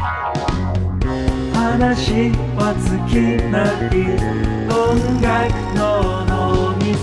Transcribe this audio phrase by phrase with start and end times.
[0.00, 3.16] 話は尽き
[3.50, 3.66] ない
[4.68, 6.94] 音楽の脳みそ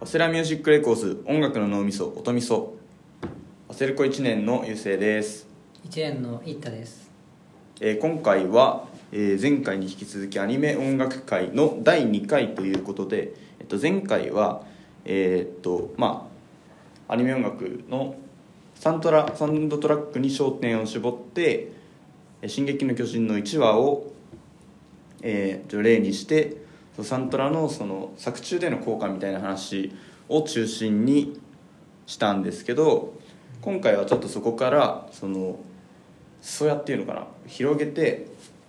[0.00, 2.76] アセラミュージックレコーズ音楽の脳みそ音みそ。
[3.68, 5.46] アセルコ1年のゆうせいです、
[5.84, 7.10] 一年の一太です。
[7.80, 14.62] えー今回は、えー前回に引き続きアニメ音楽会の第2回ということで、えっと、前回は
[15.04, 16.35] えーっとまあ
[17.08, 18.16] アニメ音楽の
[18.74, 21.72] サントラサンドトラックに焦点を絞って
[22.46, 24.12] 「進撃の巨人」の1話を、
[25.22, 26.56] えー例にして
[27.02, 29.92] サントラのその作中での効果みたいな話
[30.28, 31.38] を中心に
[32.06, 33.14] したんですけど
[33.60, 35.58] 今回はちょっとそこからその
[36.40, 38.26] そうやっていうのかな広げて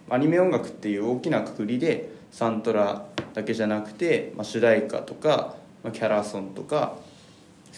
[0.09, 6.97] アニメ音楽っていう大きなくくりでサントラだけじゃなくて、まあ、主題歌とか、まあ、キャラソンとか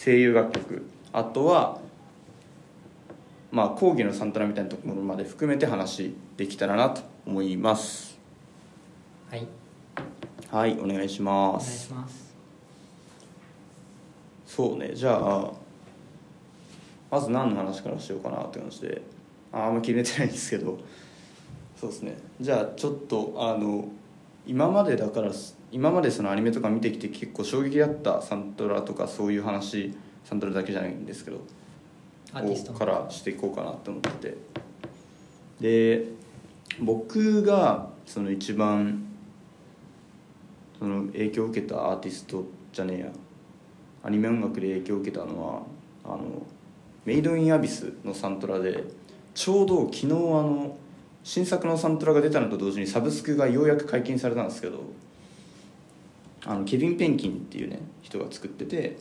[0.02, 0.82] 声優楽曲。
[1.12, 1.78] あとは
[3.52, 8.18] まあ講義のサントラみたいなところまで含めて話できたらなと思います。
[9.30, 9.46] はい。
[10.50, 12.34] はいお願いしおま願いすします。
[14.46, 15.52] そうねじゃあ
[17.10, 19.02] まず何の話からしようかなって感じで。
[19.52, 20.78] ああんま決めてないんですけど。
[21.78, 22.16] そうですね。
[22.40, 23.86] じゃあちょっとあの
[24.46, 25.30] 今までだから
[25.72, 31.40] 今までそのアニメとか見てきて結構衝撃だったサントラとかそういう話サントラだけじゃないんですけど
[32.72, 34.36] からしていこうかなって思ってて。
[35.60, 36.06] で
[36.80, 39.06] 僕がその一番
[40.78, 43.06] その影響を受けたアーティストじゃねえや
[44.02, 45.62] アニメ音楽で影響を受けたのは
[46.04, 46.46] あの
[47.04, 48.84] メイド・イン・アビスのサントラで
[49.34, 50.76] ちょうど昨日あの
[51.22, 54.82] 新作のサントラが出たのと同時にサブスクがようやく解禁されたんですけど
[56.46, 58.98] あのケビン・ペンキンっていうね人が作ってて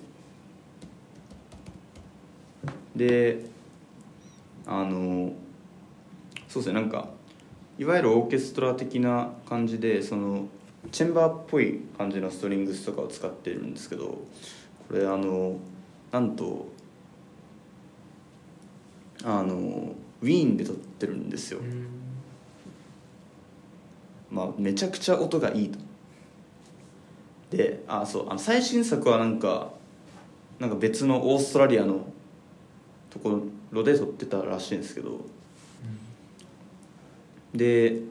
[2.96, 3.46] で
[4.66, 5.32] あの
[6.48, 7.08] そうですねなんか
[7.78, 10.48] いわゆるオーケストラ的な感じでその
[10.92, 15.58] チェンバーっぽい感じのストリングスとかを使ってるんですけどこれあの
[16.12, 16.68] なんと
[19.24, 21.60] あのウィーンで撮ってるんですよ、
[24.30, 25.80] まあ、めちゃくちゃ音がいいと
[27.52, 29.72] であそうあの最新作はなんか
[30.60, 32.06] なんか別のオーストラリアの
[33.10, 35.22] ところで撮ってたらしいんですけど、
[37.56, 38.02] で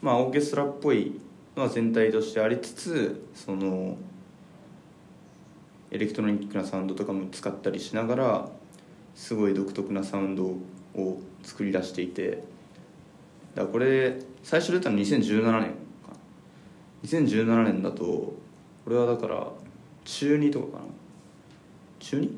[0.00, 1.20] まあオーケストラっぽい
[1.56, 3.98] のは全体としてありつつその
[5.90, 8.48] エレクトロニックなサウンドとかも使ったりしながら
[9.14, 10.44] すごい独特なサウンド
[10.94, 12.44] を作り出していて。
[13.54, 15.74] だからこれ最初出たの2017年か。
[17.04, 18.39] 2017年だとこ
[18.90, 19.46] れはだから
[20.04, 20.84] 中2とかかな。
[21.98, 22.30] 中 2?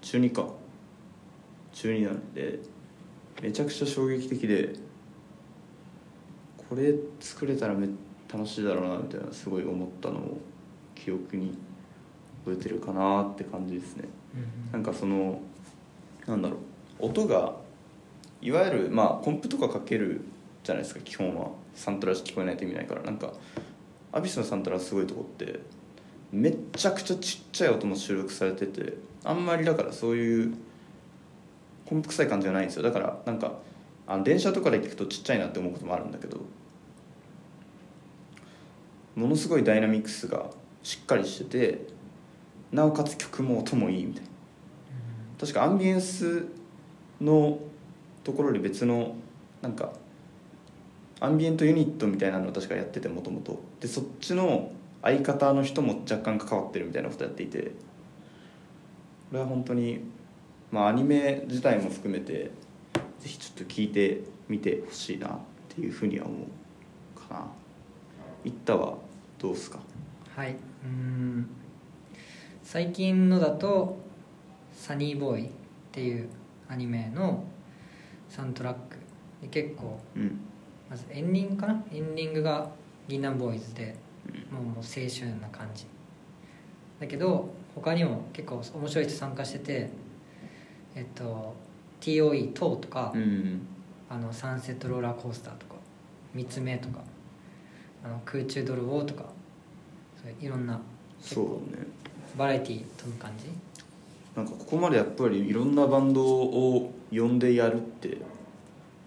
[0.00, 0.46] 中2か。
[1.72, 2.58] 中2なんで
[3.42, 4.74] めちゃくちゃ衝撃的で
[6.68, 7.88] これ作れたらめ
[8.32, 10.40] 楽しいだろうなみたいなすごい思ったのを
[10.94, 11.56] 記憶に
[12.44, 14.04] 覚えてるかなって感じですね。
[14.70, 15.40] なんかその
[16.26, 17.06] なんだろう。
[17.06, 17.56] 音が
[18.40, 20.20] いわゆるまあコンプとかかける
[20.62, 21.50] じゃないですか基本は。
[21.74, 23.02] サントラしか聞こえないと意味ないから。
[23.02, 23.32] なんか
[24.12, 25.60] アビスのサントラすごいとこって
[26.30, 30.54] めっちゃくちゃちっちゃい音も収録されててあんまりだからそういう
[31.86, 32.82] コンプ臭い感じじゃないんですよ。
[32.82, 33.58] だからなんか
[34.06, 36.40] あの電車とかで聞くとちっちゃいなって思うこともあるんだけど
[39.14, 40.50] ものすごいダイナミクスが
[40.82, 41.86] しっかりしてて
[42.72, 44.28] なおかつ曲も音もいいみたいな。
[45.38, 46.46] 確かアンビエンス
[47.20, 47.58] の
[48.24, 49.16] ところで別の
[49.60, 49.92] なんか
[51.24, 53.62] アンビエントユニットみたいなのを確かやっててもともと。
[53.80, 54.72] でそっちの
[55.02, 57.72] 相方の人も若干関わってるみたいなことやっていて。
[59.30, 60.00] これは本当に
[60.70, 62.50] まあアニメ自体も含めて
[63.20, 65.38] ぜひちょっと聞いてみてほしいなっ
[65.74, 67.46] ていうふうには思うかな。
[68.44, 68.98] 一太は
[69.38, 69.78] どうですか？
[70.36, 70.56] はい。
[70.84, 71.46] うん。
[72.62, 73.98] 最近のだと
[74.74, 75.48] 「サニーボーイ」っ
[75.92, 76.28] ていう
[76.68, 77.44] アニメの
[78.28, 78.96] サウンドトラック
[79.40, 80.40] で結構うん
[80.92, 81.82] まずエンディングかな？
[81.90, 82.68] エンディングが
[83.08, 83.94] 銀杏ボーイズで
[84.50, 85.86] もうもう青春な感じ。
[87.00, 89.90] だけど他にも結構面白い人参加してて
[90.94, 91.54] えっと
[92.02, 93.66] TOE トーとか、うん。
[94.10, 95.76] あのサンセットローラーコースターとか
[96.34, 97.00] 三つ目とか
[98.04, 99.24] あの空中泥棒とか
[100.22, 100.78] そういろんな
[101.22, 101.86] 結そう構ね。
[102.36, 103.46] バラエティー飛ぶ感じ？
[104.36, 108.18] なんかここまでやっぱりいろんなバンドを呼んでやるってやっ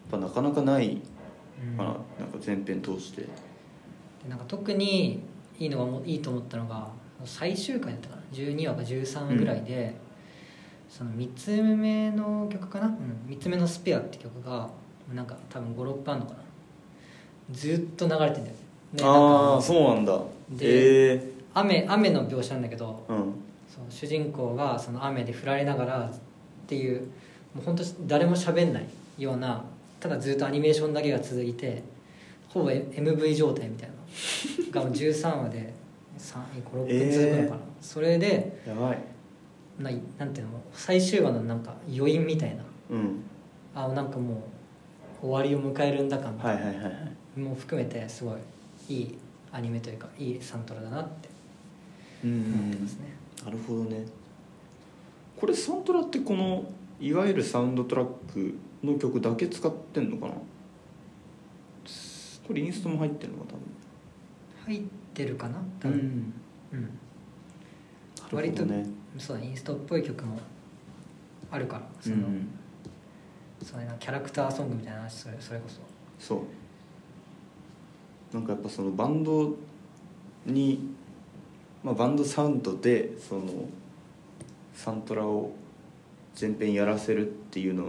[0.10, 1.00] ぱなかなかない
[1.62, 1.78] うん。
[1.78, 3.22] かな,、なんか全編通して。
[3.22, 3.28] で
[4.30, 5.22] なんか特に
[5.60, 6.88] いいのがもいいと思ったのが
[7.24, 8.22] 最終回だったかな。
[8.34, 9.96] 12話か13話ぐらいで、
[10.90, 14.70] その3つ目の曲かな、うん、3つ目の「スペア」って曲が
[15.14, 16.40] なんか多分56分あるのかな。
[17.52, 18.56] ずっと流れてんだよね。
[19.04, 20.22] ああかそうなんだ。
[20.50, 21.32] でへえ。
[21.54, 23.18] 雨雨の描写なんだけどうん。
[23.68, 26.20] そう主人公がその雨で降られながらっ
[26.68, 27.02] ていう
[27.54, 28.86] もう本当誰も喋んない
[29.18, 29.64] ような
[30.06, 31.82] ただずっとアニメーションだけが続いて
[32.48, 33.96] ほぼ MV 状態みたいな。
[34.72, 35.74] がもう13話で
[36.16, 39.00] 56分続くのかな、それでやばい。
[39.80, 42.64] ななんていうの最終話のなんか余韻みたいな。
[42.92, 43.24] うん。
[43.74, 44.44] あなんかも
[45.24, 46.38] う終わりを迎えるんだ感。
[46.38, 46.90] はいはいはいは
[47.36, 47.40] い。
[47.40, 48.38] も含めてすご
[48.90, 49.18] いいい
[49.52, 51.30] アニメというかいいサントラだなって。
[52.24, 52.32] うん。
[52.32, 53.08] 思ってますね、
[53.44, 54.06] なるほどね。
[55.36, 56.64] これサントラってこの
[57.02, 58.56] いわゆるサウンドトラック
[58.86, 60.34] の曲だけ使ってんのかな？
[62.48, 63.54] これインストも入ってるのか
[64.66, 64.82] 入っ
[65.14, 65.58] てるかな？
[65.80, 66.34] 多多分分
[66.74, 66.90] うん、な
[68.32, 68.86] 割とね
[69.18, 70.38] そうだインストっぽい曲も
[71.52, 72.48] あるからその、うん。
[73.64, 75.80] そうキャラクターソングみたいな話それそれこそ。
[76.20, 76.40] そう。
[78.34, 79.56] なんかやっぱそのバンド
[80.46, 80.90] に、
[81.84, 83.44] まあ、バンドサウンドでその
[84.74, 85.52] サントラを
[86.36, 87.86] 全編やらせるっていうの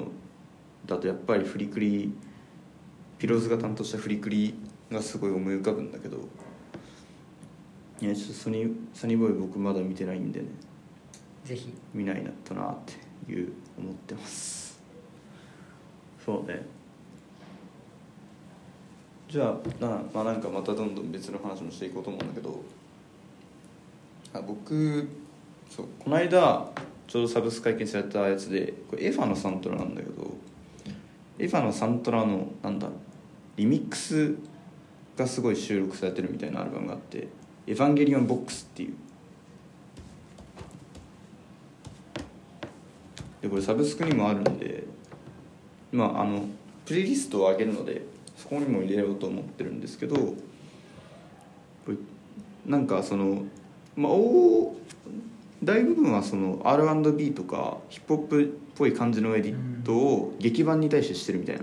[0.86, 2.12] だとやっぱりフリクリ
[3.18, 4.54] ピローズが担当したフリクリ
[4.90, 6.18] がすごい思い浮かぶんだけど
[8.00, 10.46] いやちょっとソニーサニーボーイ僕まだ見てないんでね。
[11.44, 11.72] ぜひ。
[11.94, 12.76] 見ないなったなっ
[13.24, 14.78] ていう思ってます。
[16.24, 16.66] そうね。
[19.28, 22.60] じゃあな,、まあ、なんかまたどんどん別の話もしていこうと思うんだけど
[24.32, 25.08] あ僕
[25.68, 26.70] そうこの間
[27.06, 30.35] ちょうどサブスク解禁されたやつでこれエファのサントラなんだけど
[31.38, 32.96] エファのサントラのなんだろう
[33.56, 34.34] リミックス
[35.16, 37.28] がすごい収録されてるみたいなアルバムがあって
[37.66, 38.94] 「エヴァンゲリオンボックス」っていう。
[43.42, 44.84] でこれサブスクにもあるんで
[45.92, 46.44] まああの
[46.84, 48.02] プレイリストを上げるので
[48.36, 50.34] そこにも入れようと思ってるんですけど
[52.66, 53.44] なんかその
[53.94, 54.76] まあ大
[55.62, 61.62] 大部分はその R&B とかヒップホップっぽい感じのエディットを劇版に対してしてるみたいな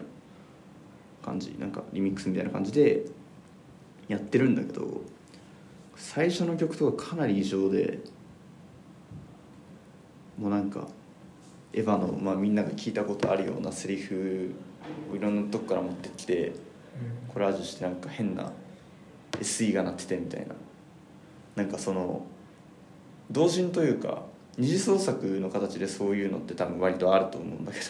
[1.24, 1.56] 感じ。
[1.60, 3.04] なんかリミックスみたいな感じで
[4.08, 5.02] やってるんだけど
[5.96, 8.00] 最初の曲とかかなり異常で
[10.38, 10.88] もうなんか
[11.74, 14.54] エヴァの、まあ、みんなが聞いたことあるようなセリフ
[15.12, 16.54] をいろんなとこから持ってきて
[17.34, 18.52] コラージュしてなんか変な
[19.34, 20.56] SE が鳴っててみたいな。
[21.56, 22.26] なんかその
[23.30, 24.24] 同人というか
[24.58, 27.86] 二次創作の形でそういうのって多分割とあると思うんだけど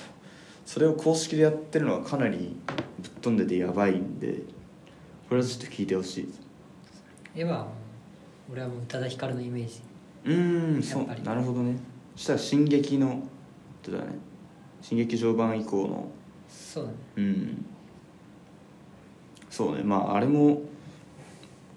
[0.65, 2.55] それを公式でやってるのはかなり
[2.99, 4.41] ぶっ飛んでてやばいんで
[5.29, 6.33] これはちょっと聞いてほしい。
[7.35, 7.65] エヴァ
[8.51, 9.81] 俺はもう宇多田ヒカルのイメージ。
[10.25, 11.77] うーんそうなるほどね。
[12.15, 13.23] そしたら「進撃の」
[13.81, 14.05] ってだね。
[14.81, 16.11] 新劇場版以降の。
[16.49, 16.95] そうだね。
[17.17, 17.65] うん。
[19.49, 19.83] そうね。
[19.83, 20.61] まああれも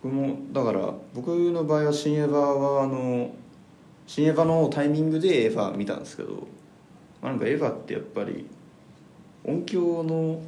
[0.03, 3.35] 僕もだから僕の場合は新エヴァはあの
[4.06, 6.47] 新エヴァのタイミングでエヴァ見たんですけど、
[7.23, 8.47] まあ、なんかエヴァってやっぱり
[9.47, 10.43] 音響の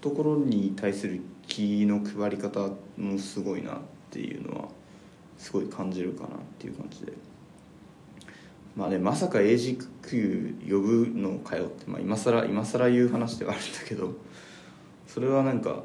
[0.00, 2.68] ところに対する気の配り方
[2.98, 3.76] もすごいなっ
[4.10, 4.68] ていうのは
[5.38, 7.12] すごい感じるかなっていう感じで。
[8.76, 14.14] まあねまさか AGQ 呼ぶのかよって、まあ、今更今更言う話ではあるんだけど
[15.06, 15.82] それはなんか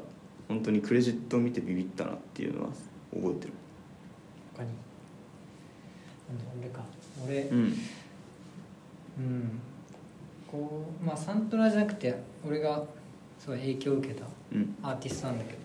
[0.48, 2.68] 本当にクレジットを見てビビったなっていうのは
[3.14, 3.52] 覚えてる。
[4.56, 4.70] 他に。
[6.58, 6.80] 俺か。
[7.26, 7.42] 俺。
[7.42, 7.74] うん。
[9.18, 9.60] うん
[10.50, 12.14] こうまあサントラじゃなくて
[12.46, 12.82] 俺が
[13.38, 14.74] すごい影響を受けたうん。
[14.82, 15.58] アーティストなんだけど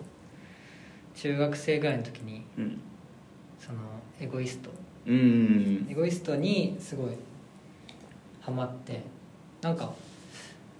[1.14, 2.80] 中学生ぐらいの時にうん。
[3.58, 3.78] その
[4.20, 4.70] エゴイスト。
[5.06, 7.10] うんエゴイストにすごい
[8.40, 9.02] ハマって
[9.62, 9.90] なんか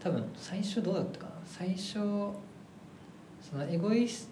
[0.02, 1.30] 多分最初どうだったかな？
[1.46, 4.28] 最初そのエゴイス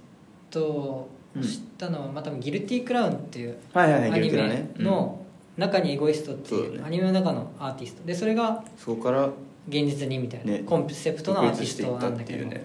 [0.51, 1.11] トを
[1.41, 5.19] 知ったのは、まあ多分ギルティークラウンっていうはいはいはいアニメの
[5.57, 6.75] 中にエゴイストってそうだね。
[6.75, 8.05] いうアニメの中のアーティスト。
[8.07, 9.31] でそれがそこから
[9.69, 10.59] 現実にみたいなね。
[10.61, 12.45] コンセプトのアーティストなんだけど。
[12.45, 12.65] 独立していったっていうね。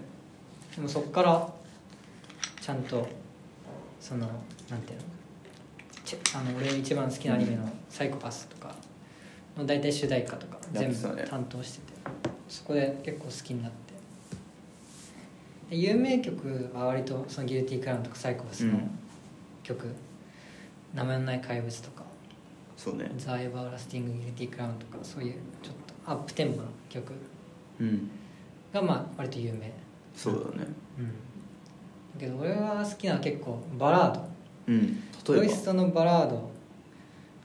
[0.76, 1.48] でもそこから
[2.62, 3.08] ちゃんと
[4.00, 4.28] その
[4.70, 5.06] なんていうの
[6.06, 8.76] ちあの俺一番好きなアニメの「サイコパス」とか
[9.58, 11.28] の大体主題歌とか全部やってたね。
[11.30, 11.84] 担当してて
[12.48, 13.78] そこで結構好きになって。
[15.72, 18.90] で有名曲は割とそのギルティークラウンとかサイコパスのうん。
[19.64, 19.86] 曲
[20.96, 22.04] 「名前のない怪物」とか
[22.78, 27.14] そうね「ザ・エバーラスティング・ギルティークラウン」とかそういうちょっとアップテンポの曲。
[27.80, 28.10] うん。
[28.74, 29.72] がまあ割と有名。
[30.16, 30.68] そうだね。
[30.98, 31.08] うん。
[31.08, 31.12] だ
[32.18, 34.28] けど俺が好きなのは結構バラード。
[34.68, 35.04] うん。
[35.28, 35.54] ロ例えば？
[35.54, 36.50] イストのバラード。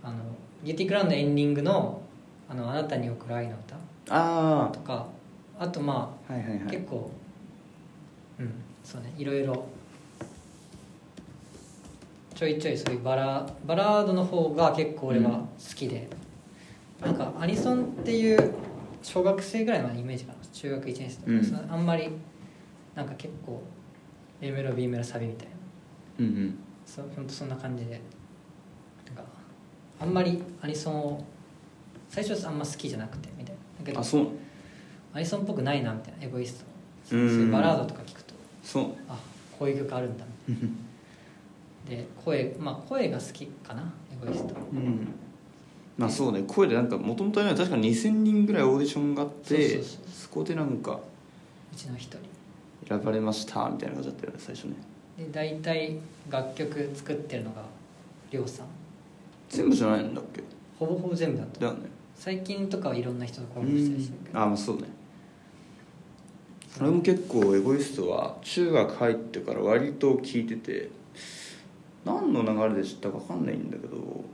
[0.03, 0.17] あの
[0.65, 2.01] ギューティークラウンのエンディングの
[2.49, 3.77] 「あのあなたに送る愛の歌」
[4.09, 5.07] あとか。
[5.59, 6.77] あとまあはいはいあ、はい。
[6.77, 7.11] 結構
[8.39, 8.53] うん。
[8.85, 9.13] そうね。
[9.19, 9.67] いろいろ。
[12.35, 16.09] ちょいちょいそういうバラバラードの方が結構俺は好きで、
[17.05, 18.55] なんかアニソンっていう
[19.03, 20.39] 小学生ぐらいのイメージかな。
[20.53, 21.45] 中学1年生とか、うん。
[21.45, 22.09] そのあんまり
[22.95, 23.63] なんか結構
[24.41, 25.53] A メロ B メロサビみたいな。
[26.21, 26.59] うんうん。
[26.87, 28.01] そう本当そんな感じで。
[29.07, 29.25] なんか
[30.01, 31.25] あんまりアニソンを
[32.09, 33.61] 最初あんま好きじゃなくてみたいな。
[33.81, 34.29] だけどあそう。
[35.13, 36.25] アニソンっぽくないなみたいな。
[36.25, 36.65] エゴイスト。
[37.05, 38.35] そううんいうバラードとか聞くと。
[38.63, 38.85] そう。
[39.09, 39.19] あ
[39.59, 40.25] こういう曲あるんだ。
[40.47, 40.73] みたいな
[41.89, 43.83] で声まあ声が好きかな
[44.13, 44.55] エゴイスト。
[44.55, 45.09] うん
[46.03, 50.93] まあそうね声でなんかもともとは確か2000人ぐらいオーディションがあってそこでなんか
[51.73, 52.19] うちの一人。
[52.89, 54.75] 選ばれましたみたいな感じだったよね最初ね。
[55.17, 55.97] で大体
[56.29, 57.63] 楽曲作ってるのが
[58.31, 58.67] りょうさん。
[59.49, 60.43] 全部じゃないんだっけ？
[60.79, 61.81] ほぼほぼ全部だとだよね。
[62.17, 64.39] 最近とかはいろんな人とコうラボしたりしてるけど。
[64.39, 64.43] ん。
[64.43, 64.85] あまあそうね。
[66.81, 70.91] 俺も結構エゴイストは中学入ってから割と聞いてて
[72.05, 74.25] 何の流れで知ったか分かんないんだけど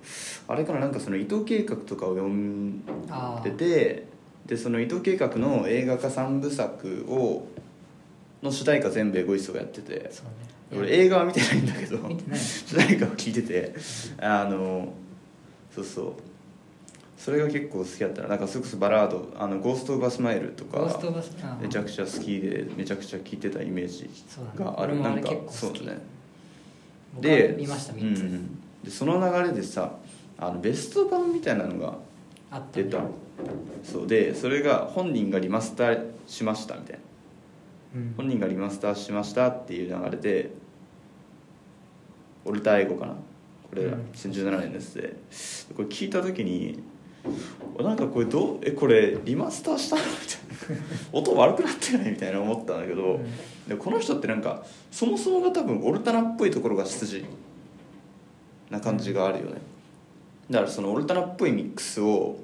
[0.47, 4.07] あれからなんかその伊藤計画とかを読んあでて
[4.47, 7.47] でその伊藤計画の映画化3部作を
[8.43, 10.11] の主題歌全部エゴイストがやっててね。
[10.71, 11.99] 俺映画は見てないんだけど
[12.35, 13.75] 主題歌を聞いてて
[14.21, 14.93] あの
[15.75, 16.13] そうそう。
[17.19, 18.29] それが結構好きだったな。
[18.29, 20.79] なんかそれこそバラード「あのゴースト・オブ・ア・スマイル」とか
[21.61, 24.09] めちゃくちゃ好きでめちゃくちゃ聴いてたイメージ
[24.55, 24.93] がある。
[24.95, 25.99] 俺もあれなんかそうだね
[27.21, 28.15] で見ましたうん3
[28.83, 29.97] つ、でその流れでさ
[30.39, 31.97] あのベスト版みたいなのが
[32.73, 33.01] 出た
[33.83, 34.07] そう。
[34.07, 37.03] でそれが本人がリマスターしましたみたいな。
[37.97, 38.15] うん。
[38.17, 40.51] 本人がリマスターしましたっていう流れで
[42.45, 43.13] オルターエゴかな。
[43.13, 43.19] こ
[43.75, 44.01] れがうん。
[44.15, 45.17] 2017年ですで。
[45.75, 46.83] これ聞いた時に
[47.81, 50.03] なんかこれどうえこれリマスターしたの？
[50.03, 50.83] みたいな。
[51.13, 52.13] 音悪くなってない？
[52.13, 53.27] みたいな思ったんだけど、うん
[53.69, 57.25] でこの人ってなんかそもそもが多分オルタナっぽいところが出自
[58.71, 59.61] な感じがあるよね。
[60.51, 62.39] だからそのオルタナっぽいミックスを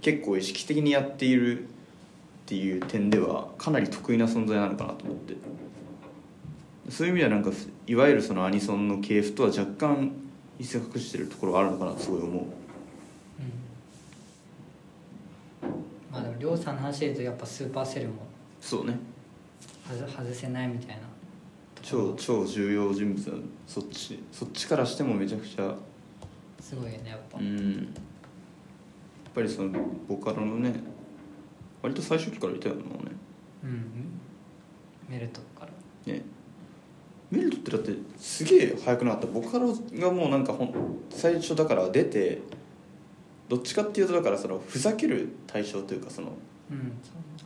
[0.00, 1.66] 結構意識的にやっているっ
[2.46, 5.36] ていう点ではかなり得意な存在なのかなと思って。
[6.88, 7.50] そういう意味ではなんか
[7.86, 10.10] いわゆるそのアニソンの系譜とは若干
[10.58, 12.44] 一線隠してるところがあるのかなとすごい思う。
[16.10, 18.14] まあでもりょうさんの話で言うとやっぱスーパーセルも
[18.60, 18.98] そうね
[19.98, 21.02] 外外せないみたいな。
[21.82, 25.74] 超超重要人物そっちそっちからしてもめちゃくちゃ。
[26.60, 27.74] すごいよねやっぱ、うん。
[27.74, 27.84] やっ
[29.34, 29.70] ぱりその
[30.06, 30.74] ボカロのね
[31.82, 33.12] 割と最初期からいたよねもうね。
[33.64, 34.20] うん。
[35.08, 36.12] メルトから。
[36.12, 36.22] ね。
[37.30, 39.26] メルトってだってすげえ早くなかった。
[39.26, 40.74] ボカロがもうなんかほん
[41.10, 42.42] 最初だから出て
[43.48, 46.32] どっちかっていうとだからそのふざける対象というかその
[46.70, 46.92] うん。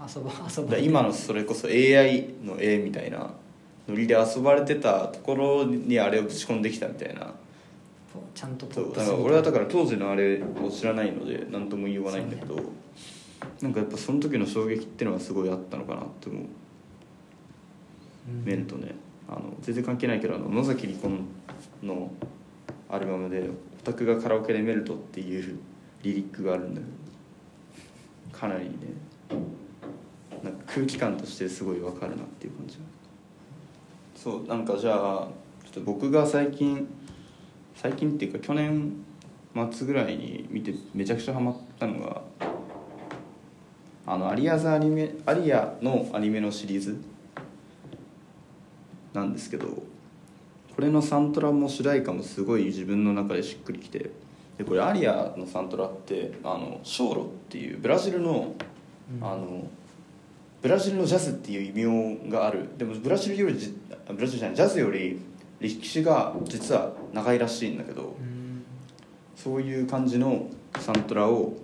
[0.06, 3.30] 遊ば遊ば今のそれこそ AI の絵みたいな
[3.88, 7.32] ノリで遊ばれてたところにあれをぶち込んできたみたいな。
[8.12, 12.56] ポちゃんとポそうップスだから俺はだから当時のあれを知らないので何とも言いようがないんだけど、
[13.60, 16.42] なんかやっぱその時の衝撃っていうのはすごいあったのかなって思う、
[18.46, 18.66] うん。
[18.66, 18.94] とね。
[19.28, 21.08] あの全然関係ないけどあの野崎莉子
[21.82, 22.10] の
[22.88, 25.58] アルバムで「オタクがカラオケでメルト」っていう
[26.02, 26.86] リリックがあるんだけ
[28.32, 28.72] どかなりね
[30.42, 32.78] なんか空気感としてすごい分かるなっていう感じ
[34.16, 35.28] そうなんかじゃあ
[35.64, 36.86] ちょっと僕が最近
[37.74, 38.92] 最近っていうか去年
[39.72, 42.22] 末ぐらいに見てめちゃくちゃハマったのが
[44.06, 47.00] あのアリアザアニメアリアのアニメのシリーズ
[49.14, 54.10] なんですけどこれのサントラも主題歌もすごい自分の中でしっくりきて
[54.58, 58.54] でこれアリアのサントラってあのショーロっていうブラジルの,、
[59.20, 59.68] あの
[60.62, 62.68] ブラジルのジャズっていう異名がある。
[62.78, 63.76] でもブラジルよりじ
[64.08, 65.20] ブラジルじゃないジャズより
[65.60, 68.64] 歴史が実は長いらしいんだけどうん。
[69.36, 71.54] そういう感じのサントラを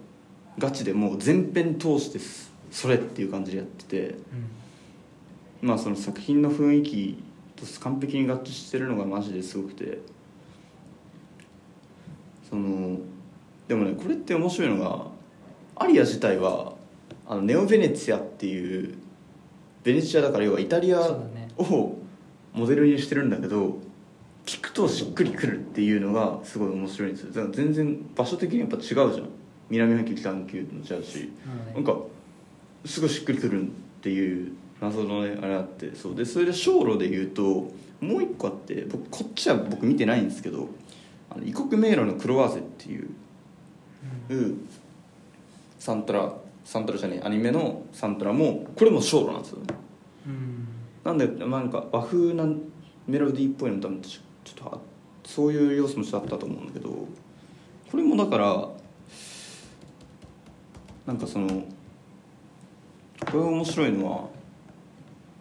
[0.59, 2.19] ガチでもう全編通して
[2.71, 4.15] それっていう感じでやってて
[5.63, 5.69] うん。
[5.69, 7.23] まあその作品の雰囲気
[7.57, 9.99] と完璧に合致してるのがマジですごくて
[12.49, 12.99] その
[13.69, 15.07] でもねこれって面白いのが
[15.77, 16.75] アリア自体は
[17.31, 18.99] あのネオ・ベネツィアっていう
[19.85, 21.01] ベネチアだから要はイタリア
[21.59, 21.97] を
[22.53, 23.79] モデルにしてるんだけど
[24.45, 27.29] 聞くとしっくりくるっていうのがすごい面白いんですよ。
[27.33, 29.29] だから全然場所的にやっぱ違うじゃん。
[29.69, 31.97] 南半球北半球の違うしなのでなんか
[32.85, 33.71] すごいしっくりくるっ
[34.03, 35.95] ていう謎のねあれあって。
[35.95, 36.17] そう。
[36.17, 37.71] でそれで小路で言うと
[38.01, 40.69] もう一個あって僕こっちは僕見てないんですけど
[41.31, 43.09] 「あの異国迷路のクロワーゼ」っていう、
[45.79, 46.35] サントラ
[46.65, 49.59] サントラじゃねえアニメのサントラもこれも小路なんですよ。
[50.27, 50.69] うん。
[51.05, 52.45] なんでまあなんか和風な
[53.07, 54.79] メロディーっぽいの多分ちょっとあ
[55.25, 58.69] そういう要素もちょっとあったと思うんだけどこれもだから
[61.07, 64.29] なんかそのこれが面白いのは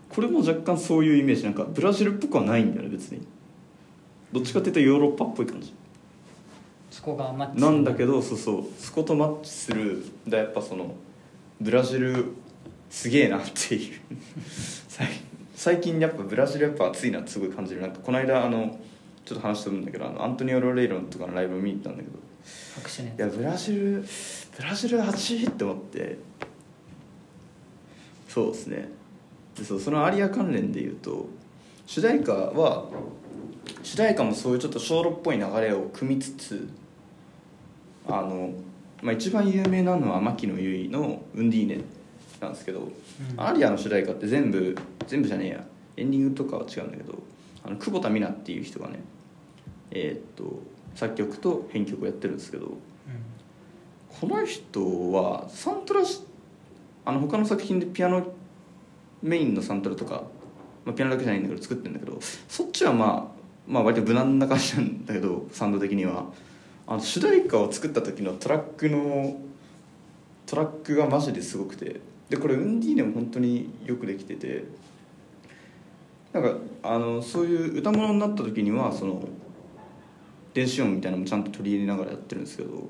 [0.10, 3.26] これも若干そういうイメージなんかブラジルっぽくはないんだよね別に。
[4.32, 5.74] どっちかっていうとヨーロッパっぽい感じ。
[6.92, 10.06] そこがマッチなんだけどそうそうそことマッチする。
[10.28, 10.96] だやっぱその
[11.62, 12.34] ブラジル
[12.89, 14.00] すげえなっていう。
[14.88, 15.08] 最
[15.56, 18.80] 最近やっぱブラジルやっぱ熱いなってすごい感じるなんかこの間あの
[19.25, 22.18] ちょっと話してるんだけどあのアントニオ・ロレイロンとかのライブ見に行ったんだけど。
[22.20, 24.06] いやブラジル
[24.58, 26.18] ブラジル8位って思って。
[28.28, 28.89] そうですね。
[29.58, 31.28] でそうそのアリア関連で言うと
[31.86, 32.86] 主題歌は
[33.84, 36.70] 主題歌もそういうちょっと小路っぽい流れを組みつつ
[38.08, 38.51] あの、
[39.01, 41.82] まあ、一番有名なのは牧野由依の「ウンディーネ」
[42.41, 42.91] なんですけど、
[43.38, 44.75] アリアの主題歌って全部
[45.08, 45.65] 全部じゃねえや。
[46.00, 47.22] エンディングとかは違うんだけど
[47.63, 49.00] あの久保田美奈っていう人がね
[49.91, 50.62] えーっと
[50.96, 52.77] 作曲と編曲をやってるんですけど
[54.20, 56.22] この人はサントラし
[57.06, 58.34] あの他の作品でピアノ
[59.22, 60.24] メインのサントラとか、
[60.86, 66.25] まあ、ピアノだけじゃないんだけど作ってるんだけどそっちはまあまあ割と無難な感じなんだけどサウンド的には
[66.89, 69.39] あの主題歌を作った時のトラックの
[70.48, 74.63] トラックがマジですごくてでこれウンディーネも本当によくできてて
[76.34, 79.24] なんかあのそういう歌物になった時にはその
[80.55, 82.89] 電子音みたいなのもちゃんと取り入れながらやってるんですけど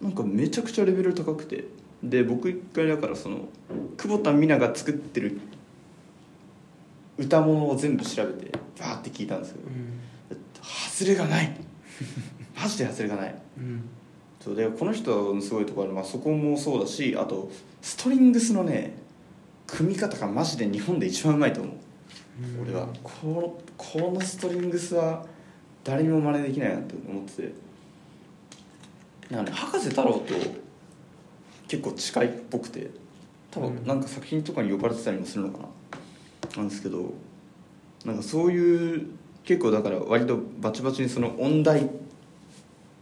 [0.00, 1.64] なんかめちゃくちゃレベル高くて
[2.04, 3.48] で僕一回だからその
[3.96, 5.40] 久保田美奈が作ってる
[7.18, 10.00] 歌物を全部調べてバーって聞いたんですけどうん。
[10.62, 11.56] 外れがない
[12.56, 13.34] マジで外れがない。
[13.58, 13.84] うん。
[14.40, 17.50] そうでこの人のすごいところは、まあ、そこもそうだしあと
[17.82, 18.96] ストリングスのね
[19.66, 21.74] 組み方がマジで日本で一番うまいと思う。
[22.60, 22.68] うん。
[22.68, 25.24] 俺はこのこのストリングスは
[25.84, 27.52] 誰にも真似できないなって思ってて。
[29.30, 30.34] なんかね博士太郎と
[31.66, 32.90] 結構近いっぽくて
[33.50, 33.74] 多うん。
[33.76, 35.68] 分なんか作品とかに呼ばれてたりもするのかな。
[36.58, 37.12] なんですけど
[38.04, 39.08] なんかそういう
[39.44, 41.88] 結構だから割とバチバチにその音大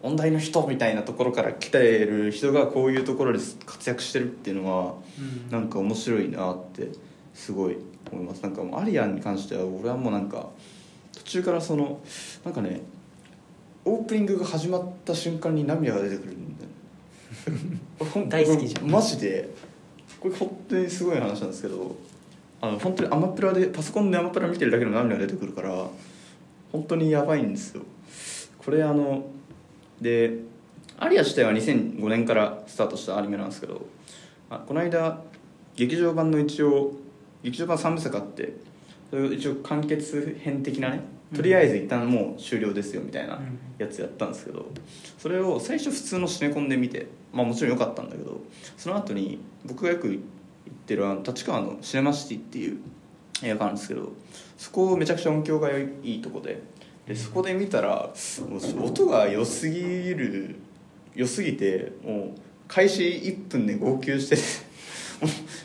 [0.04, 5.50] 音大の人みたいなところから来てる人がこういうところで活躍してるっていうのはうん。
[5.50, 6.88] なんか面白いなって
[7.32, 7.78] すごい
[8.12, 8.42] 思います。
[8.42, 10.50] なんかもうアリアンに関しては俺はもうなんか
[11.14, 12.00] 途中からその
[12.44, 12.82] なんかね
[13.86, 16.64] オープニングが始まった瞬間に涙が出てくるんだ
[18.20, 18.90] よ 大好きじゃん。
[18.90, 19.48] マジで
[20.20, 21.96] これ本当にすごい話なんですけど
[22.60, 25.86] あの本当にアマプラでパソコンでアマプラ見てるだけでも涙が出てくるから
[26.72, 27.82] 本当にやばいんですよ。
[28.58, 29.24] これあの
[30.00, 30.38] で
[30.98, 33.86] アリア自体は2005年からスタートしたアニメなんですけど
[34.50, 35.20] あこの間
[35.76, 36.92] 劇場版の一応
[37.42, 38.54] 劇場版3部作あって
[39.10, 41.00] それを一応完結編的なね
[41.34, 43.58] とりあえず一旦もう終了ですよみたいなうん。
[43.76, 44.66] やつやったんですけど
[45.18, 48.40] それを最初普通のシネコンで見てまあもちろん良かったんだけど
[48.76, 52.78] その後に僕がよく行ってるあの立川のシネマシティっていう
[53.42, 54.12] 映画館なんですけど
[54.56, 56.62] そこめちゃくちゃ音響がいいとこで
[57.06, 58.10] でそこで見たら
[58.82, 59.80] 音が良すぎ
[60.14, 60.56] る
[61.14, 64.36] 良すぎてもう開始1分で号泣して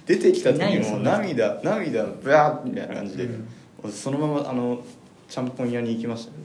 [0.05, 3.91] 出てきた時も涙涙ブワーみたいな感じで、うん。
[3.91, 4.81] そのままあの
[5.27, 6.37] ちゃんぽん屋に行きましたね。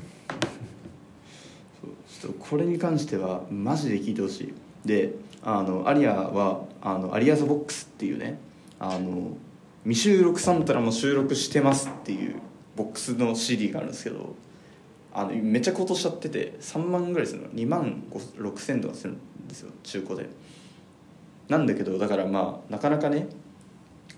[2.20, 4.54] ちょっとこれに関してはマジで聞いてほしい。
[4.85, 8.38] であのアリアはあのアリアザボックスっていうね
[8.78, 9.37] あの
[9.85, 12.37] 未収録サントラも収録してますっていう
[12.76, 14.35] ボックスの CD があるんですけど
[15.14, 17.48] あのめっちゃ高騰しちゃってて3万ぐらいするの。
[17.48, 19.70] 2万6千とかするんですよ。
[19.83, 20.29] 中古で。
[21.48, 23.29] なんだけどだからまあなかなかね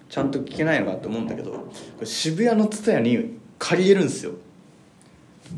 [0.09, 1.69] ちゃんと聞けないのかと思うんだけどこ
[2.01, 4.33] れ渋谷の蔦屋に借りれるんですよ。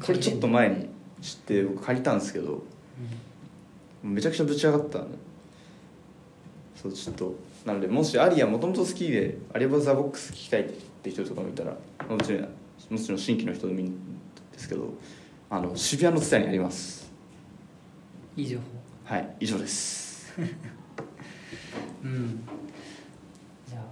[0.05, 0.89] これちょっと前に
[1.23, 2.63] 知って僕借りたんですけど
[4.03, 5.05] めちゃくちゃぶち上がった
[6.77, 10.73] そうちょっとなのでもしアリアもともと好きでアリアバザボックス聞きたいっ
[11.03, 11.75] て人とかもいたら
[12.09, 12.43] もちろん
[12.91, 13.93] もちろん新規の人でもいいん
[14.53, 14.93] ですけど
[15.51, 17.11] あの渋谷の蔦屋にあります。
[18.37, 18.65] いい情報
[19.15, 20.35] はい以上です。
[22.05, 22.41] うん。
[23.67, 23.83] じゃあ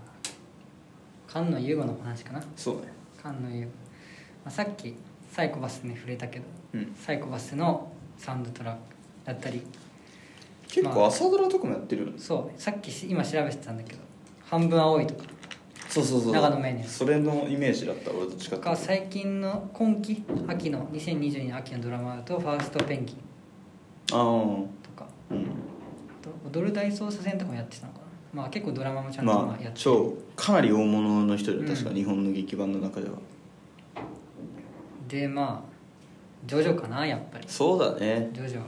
[1.29, 2.43] 菅野優吾の話かな。
[2.57, 2.93] そうね。
[3.17, 3.71] 菅野優吾、ま
[4.47, 4.95] あ、さっき
[5.33, 6.95] サイコパスに触れたけどうん。
[6.95, 8.81] サイコパスのサウンドトラック
[9.25, 9.63] だったり。
[10.69, 12.61] 結構朝ドラとかもやってるんですそう。
[12.61, 14.01] さっきし今調べてたんだけど
[14.45, 15.23] 「半分青い」とか
[16.03, 16.33] そうそうそう。
[16.33, 23.17] 長野メイネそれのイメージだった俺とか最近の今期秋の2022年秋のドラマだと「ファーストペンギン。
[24.13, 24.17] ああ」
[24.83, 25.07] とか。
[25.31, 25.39] うん。
[25.39, 25.41] あ
[26.23, 26.31] と
[26.61, 28.05] 「踊る大捜査線」とかもやってたのかな。
[28.35, 29.73] まあ結構ドラマもちゃんとまあまあやってる。
[29.77, 31.67] 超かなり大物の人でうん。
[31.67, 33.15] 確か日本の劇版の中では、
[35.09, 35.71] でまあ
[36.47, 37.45] ジョジョかなやっぱり。
[37.49, 38.29] そうだね。
[38.33, 38.61] ジョジョ。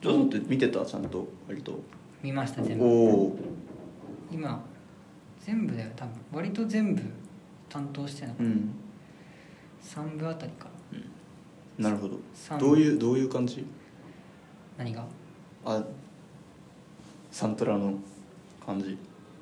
[0.00, 0.86] ジョジョって見てた？
[0.86, 1.78] ちゃんと割と。
[2.22, 2.86] 見ました全お部。
[2.86, 3.36] お
[4.32, 4.64] 今
[5.48, 6.14] 全部だよ多分。
[6.30, 7.02] 割と全部
[7.70, 8.70] 担当してるのかな、うん
[9.82, 10.66] 3部あたりか
[11.78, 11.90] な。
[11.90, 12.18] るほど。
[12.34, 13.64] 三どういうどういう感じ？
[14.76, 15.06] 何が？
[15.64, 15.82] あ
[17.30, 17.94] サントラの
[18.66, 18.98] 感じ。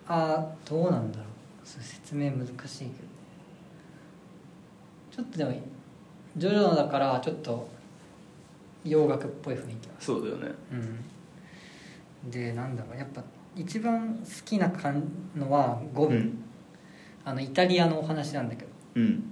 [0.06, 1.26] ああどうなんだろう。
[1.66, 2.90] 説明難しいけど。
[5.10, 5.50] ちょっとでも
[6.36, 7.68] ジョジョだからちょっと
[8.84, 9.94] 洋楽っぽい雰囲気は。
[9.98, 10.54] そうだよね。
[12.24, 12.30] うん。
[12.30, 12.96] でなんだろう。
[12.96, 13.24] やっぱ
[13.56, 15.02] 一番好きなかん
[15.34, 16.38] のは5部、うん。
[17.24, 18.68] あのイタリアのお話なんだけど。
[18.96, 19.24] うん。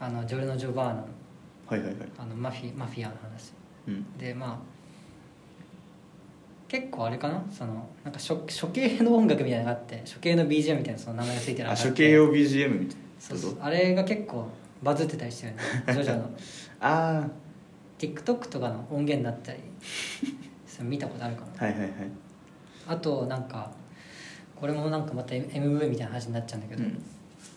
[0.00, 1.00] あのジョルノ・ジョバーナの。
[1.66, 1.96] はいはいはい。
[2.18, 3.52] あのマフィマフィアの話。
[3.88, 4.16] うん。
[4.16, 4.74] でまあ
[6.68, 7.44] 結構あれかな？
[7.50, 13.56] そのなんか処処刑の音楽みたいなのがあって処刑の BGM みたいなその名前がついてるのあ処刑用 BGM みたいそうそう。
[13.60, 14.48] あれが結構
[14.82, 15.58] バズってたりしてるね
[15.92, 16.30] ジョジョの。
[16.80, 17.28] あ
[17.98, 19.58] TikTok とかの音源になったり。
[20.66, 21.48] それ見たことあるかな？
[21.60, 21.90] あはいはいはい
[22.86, 23.70] あとなんか
[24.56, 27.02] これもなんかまた MV みたいな話になっちゃうんだけど、うん。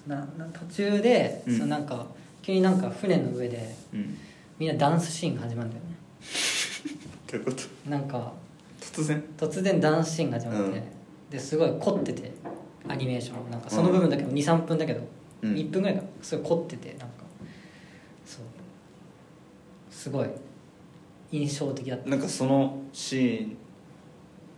[0.07, 1.57] なな途中で、うん。
[1.57, 2.05] そのなんか
[2.41, 4.17] 急になんか船の上でうん。
[4.59, 5.95] みんなダンスシーンが始まるんだよね。
[7.31, 7.89] どういうこと？
[7.89, 8.33] なんか
[8.81, 9.23] 突然？
[9.37, 10.83] 突然ダンスシーンが始まって、うん。
[11.29, 12.31] ですごい凝ってて
[12.87, 15.01] アニメーションなんかその部分だけど23分だけど、
[15.43, 15.53] うん。
[15.53, 16.03] 1分ぐらいか。
[16.21, 17.05] すごい凝っててなんか
[18.25, 18.45] そう。
[19.91, 20.29] すごい
[21.31, 22.09] 印象的だった。
[22.09, 23.57] なんかそのシーン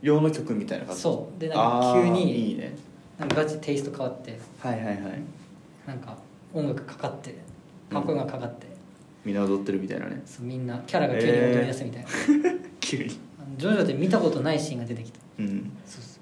[0.01, 1.01] 用の曲みたいな感じ？
[1.01, 1.39] そう。
[1.39, 2.75] でなんか急にいいね。
[3.17, 4.39] なんかガチテイスト変わって。
[4.59, 4.97] はいはいはい。
[5.87, 6.15] なんか
[6.53, 7.35] 音楽かかって。
[7.91, 8.67] かっこかかって、
[9.25, 10.21] みんな踊ってるみたいなね。
[10.23, 12.09] そうみんなキャラが急に踊り出すみたいな、
[12.79, 13.09] 急に。
[13.57, 15.19] ジョジョで見たことないシーンが出てきた。
[15.39, 15.71] うん。
[15.87, 16.21] そうそう。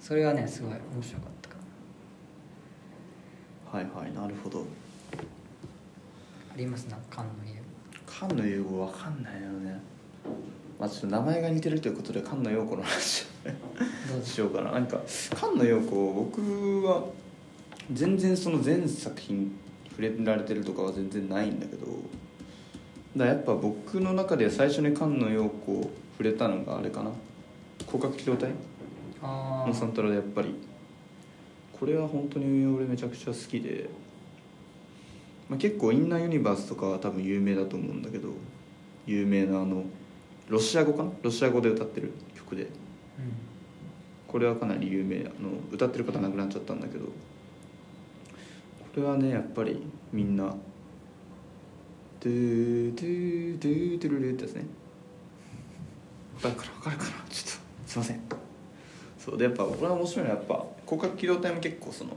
[0.00, 1.56] それがねすごい面白かったか
[3.78, 4.60] はいはいなるほど。
[4.60, 4.64] ら
[6.54, 6.84] あります？
[6.84, 7.60] な菅の家。
[8.06, 9.80] 菅野優子わかんないよね
[10.78, 13.26] まあちょっと名前が似てるということで菅野陽子の話
[14.20, 14.72] をしようかな。
[14.72, 17.04] なんか菅野陽子僕は
[17.92, 19.52] 全然その全作品
[19.90, 21.86] 触れられてるとかは全然ないんだけど
[23.16, 27.10] だやっぱ僕の中で最初に菅野陽子触れたのがあれかな。
[27.86, 28.50] 広角機動隊？
[29.22, 30.54] あのサントラでやっぱり。
[31.78, 33.90] これは本当に俺めちゃくちゃ好きで、
[35.46, 38.30] まあ、結構インナーユニバースとかは多分有名だと思うんだけど
[39.06, 39.84] 有名なあの
[40.48, 41.10] ロシア語かな？
[41.22, 42.62] ロシア語で歌ってる曲で。
[42.64, 42.66] う
[44.28, 45.18] これはかなり有名。
[45.18, 47.06] あの歌ってる方亡くなっちゃったんだけど。
[47.06, 47.12] こ
[48.96, 49.82] れはねやっぱり
[50.12, 50.54] みんな
[52.20, 54.64] 「ドゥドゥドゥドゥルル」ってやつね。
[56.36, 57.10] わかるかなわかるかな？
[57.28, 58.20] ちょっとすいません。
[59.18, 62.12] そうでやっぱこれは面白いのはやっぱ広角機動隊も結構その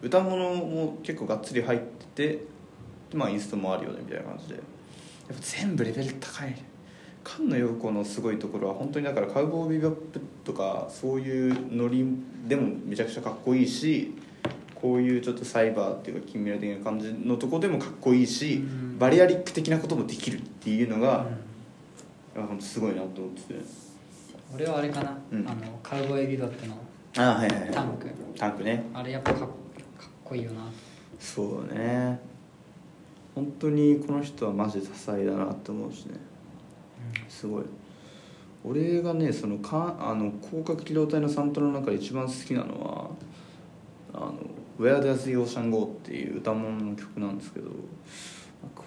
[0.00, 2.28] 歌物も結構がっつり入ってて
[3.10, 4.54] でまあインストもあるよねみたいな感じで。
[4.54, 4.62] やっ
[5.28, 6.54] ぱ全部レベル高い
[7.24, 12.04] 菅野陽子のすごいところは本当にだからカウボーイビバップとかそういうノリ
[12.46, 14.14] でもめちゃくちゃかっこいいし
[14.74, 18.98] こういうちょっとサイバーっていうか近未来的な感じのとこでもかっこいいしうん。
[18.98, 21.26] バリアリック的なこともできるっていうのん、が、
[22.36, 22.46] うん。
[22.46, 23.60] 本当すごいなと思ってて。
[24.54, 25.48] 俺はあれかな、うん。
[25.48, 26.76] あのカウボーイビバップの
[27.16, 27.70] あはいはいはい。
[27.70, 28.10] タンク。
[28.36, 28.84] タンクね。
[28.92, 29.48] あれやっぱかっかっ
[30.24, 30.62] こいいよな。
[31.20, 32.20] そうだね。
[33.34, 36.31] 本当にこの人はマジで多彩だなって思うしね
[37.28, 37.64] すごい。
[38.64, 43.10] 俺がねそのかあの広角機動隊のサントラの中で一番好きなのは
[44.14, 44.38] 「あの
[44.78, 47.70] Where Does the Ocean Go」っていう歌物の曲なんですけど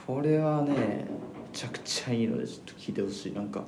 [0.08, 1.06] これはねめ
[1.52, 3.34] ちゃくちゃいいのでちょっと聴いてほしい。
[3.34, 3.64] なんか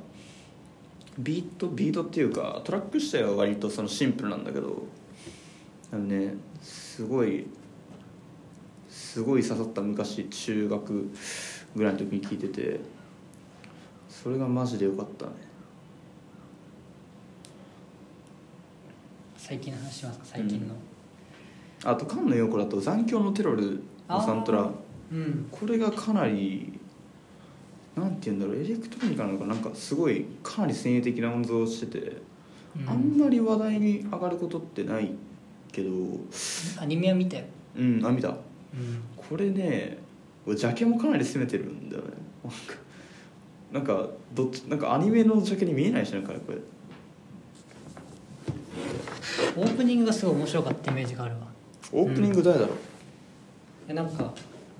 [1.19, 4.83] ビートビートっていうかトラック自体は割とそのシンプルなんだけど
[5.91, 7.47] あのねすごい
[8.87, 11.09] すごい刺さった昔中学
[11.75, 12.79] ぐらいの時に聴いてて
[14.23, 15.31] それがマジでよかったね。
[19.37, 20.25] 最近の話しますか？
[20.25, 20.73] 最近の、
[21.85, 24.61] あと菅野陽子だと「残響のテロル」のサントラ。
[24.61, 24.71] あ
[25.11, 25.47] うん。
[25.51, 26.73] これがかなり
[27.95, 29.53] なんて言うんだろうエレクトロニカなのかな？
[29.53, 32.17] なんかすごいかなり先鋭的な音像をしてて、
[32.75, 32.89] うん。
[32.89, 35.11] あんまり話題に上がることってない
[35.71, 35.91] けど。
[36.81, 37.45] アニメは見たよ、
[37.77, 38.29] うんあ見た。
[38.29, 38.35] うん、
[39.15, 39.99] これね
[40.47, 42.09] ジャケもかなり攻めてるんだよね。
[42.43, 42.86] なんか
[43.71, 46.57] なんかどっちなんかアニメのジャケに見えないしなんかこれ。
[49.55, 51.41] オープニングがすごい面白かったイメージがあるわ。
[51.91, 52.77] オープニング誰だろう、
[53.87, 54.33] えなんかわ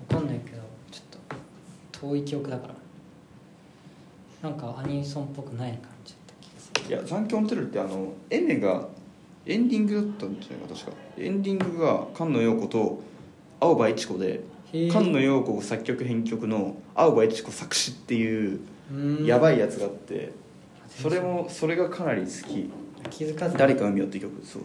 [0.08, 1.04] かんないけどちょっ
[1.98, 2.74] と遠い記憶だから。
[4.40, 6.94] なんかアニソンっぽくない感じだった気がする。
[6.94, 8.86] いや残響のテロルってあのエメが
[9.46, 10.96] エンディングだったんじゃないか確か。
[11.18, 13.02] エンディングが菅野陽子と
[13.60, 18.60] 青葉一子で菅野陽子作曲編曲の青葉一子作詞っていううん
[19.24, 20.32] やばいやつがあって
[20.88, 22.70] それもそれがかなり好き。
[23.10, 23.56] 気づかず。
[23.56, 24.62] 誰か海よって曲そう。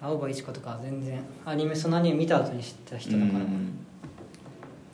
[0.00, 3.38] 青葉一子とか全然アニメそのアニメ見た後に知った人だから。
[3.38, 3.78] うん。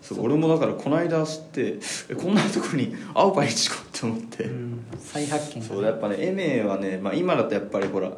[0.00, 1.78] そう俺もだからこの間知って
[2.10, 4.84] えこんなとこに 青葉一子って思って、うん。
[4.98, 5.66] 再発見だね。
[5.66, 8.12] そうやっぱねエメはね、まあ、今だとやっぱりほら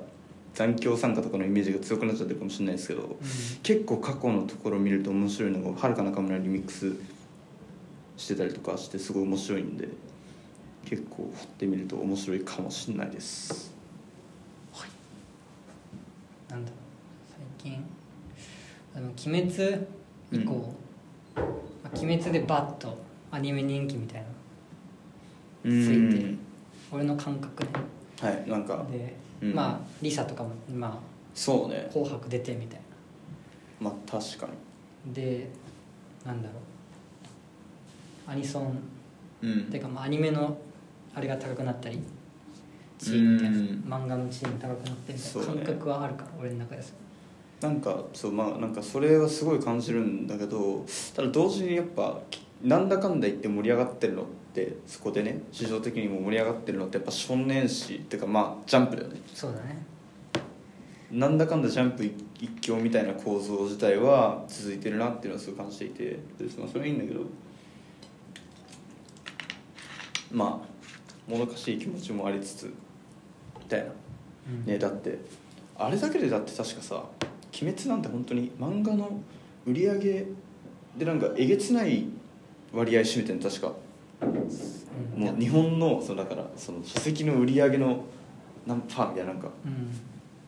[0.55, 3.17] 残響参加とかのイメージが強くなっちゃってるかもしれないですけど、
[3.63, 6.93] 結構過去のところを見ると面白いのがはるか中村リミックス
[8.17, 9.89] してたりとかしてすごい面白いんで
[10.87, 13.75] 結構掘ってみると面白いかもしれないです。
[16.49, 16.79] なんだろう。
[17.61, 17.85] 最近
[18.95, 19.87] あの鬼滅
[20.31, 20.73] 以降、
[21.35, 21.43] ま
[21.93, 22.97] あ鬼滅でバッと
[23.33, 24.29] アニメ人気みたいな
[25.65, 26.39] うついてん
[26.93, 27.71] 俺の感覚ね
[28.21, 28.87] はいなんか。
[28.91, 29.55] で、うん。
[29.55, 31.01] まあリサとかもま
[31.35, 31.87] そうね。
[31.89, 32.81] あ紅白出てみたい
[33.81, 34.53] まあ確かな
[35.13, 35.51] で
[36.25, 36.55] なんだろ
[38.29, 38.31] う。
[38.31, 38.79] アニソン。
[39.43, 39.65] にうん。
[39.65, 40.57] てかまあアニメの
[41.17, 41.99] あれが高くなったり
[42.99, 46.95] チームみたいなうん漫画のチーム高くなってみたいな感覚はあるから、俺の中です
[47.61, 52.21] なんかそうまあなんかそれはすごい感じるんだけどただ同時にやっぱ
[52.63, 59.21] なんだかんだ言って盛り上がってるのってそこでね市場的にも盛り上がってるのってやっぱ少年誌っていうかまあジャンプだよね。
[59.33, 59.85] そうだね。
[61.11, 66.19] なんだかんだジャンプ一一強みたいな構造自体は続いてるなっていうのはすごい感じていてで
[66.59, 67.21] まあそれはいいんだけど
[70.31, 70.76] まあ
[71.29, 72.75] もどかしい気持ちもありつつ
[73.59, 73.87] みたいな。
[73.87, 74.65] うん。
[74.67, 75.19] ねだって
[75.79, 77.05] あれだけでだって確かさ
[77.63, 79.21] 「鬼滅」なんて本当に漫画の
[79.67, 80.27] 売り上げ
[80.97, 82.07] でなんかえげつない
[82.73, 83.73] 割合占めてるの確か。
[84.23, 85.23] うん。
[85.23, 88.05] もう日本のそのだからその書籍の売り上げの
[88.67, 89.51] 何パーみたいななんか。
[89.65, 89.89] うん。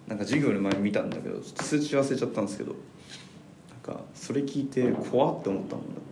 [0.09, 6.08] なんか授業で前見たんだけどちょっと数値忘れちゃったんですけどなんかそれ聞いて怖って思ったもんだって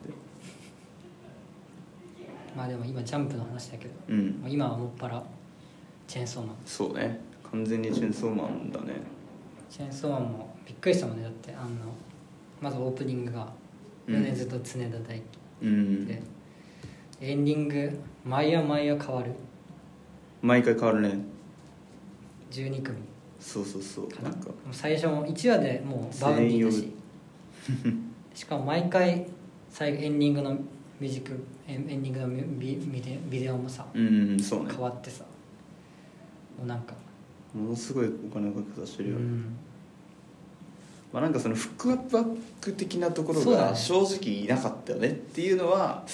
[2.57, 4.43] まあでも今ジャンプの話だけど、うん。
[4.49, 5.23] 今はもっぱら
[6.07, 6.57] チェーンソーマン。
[6.65, 7.21] そうね。
[7.51, 8.95] 完全にチェーンソーマンだね。
[9.69, 11.25] チェーンソーマンもびっくりしたもんね。
[11.25, 11.69] だってあの
[12.63, 13.53] まずオープニングが
[14.07, 14.25] うん。
[14.25, 15.23] 米津と常田大
[15.63, 16.07] うん。
[16.07, 16.23] 輝で、
[17.21, 19.33] エンディング毎夜毎夜変わる。
[20.41, 21.19] 毎回変わるね。
[22.51, 22.97] 12組。
[23.39, 24.09] そうそうそう。
[24.09, 24.31] かな。
[24.31, 26.91] んなか最初も1話でもう Vaundy だし。
[28.35, 29.27] しかも毎回
[29.69, 30.57] 最後エンディングの
[31.01, 31.33] ミュージック
[31.67, 32.29] エンエンディングの
[32.59, 34.71] ビビビデビデオもさうんそうね。
[34.71, 35.25] 変わってさ
[36.59, 36.95] もうなんか。
[37.55, 39.57] ものすごいお金をかけさせてうるよね、ん。
[41.13, 46.05] まあ、なんかそのフックアップバック的なところが正直いなかったよねっていうのは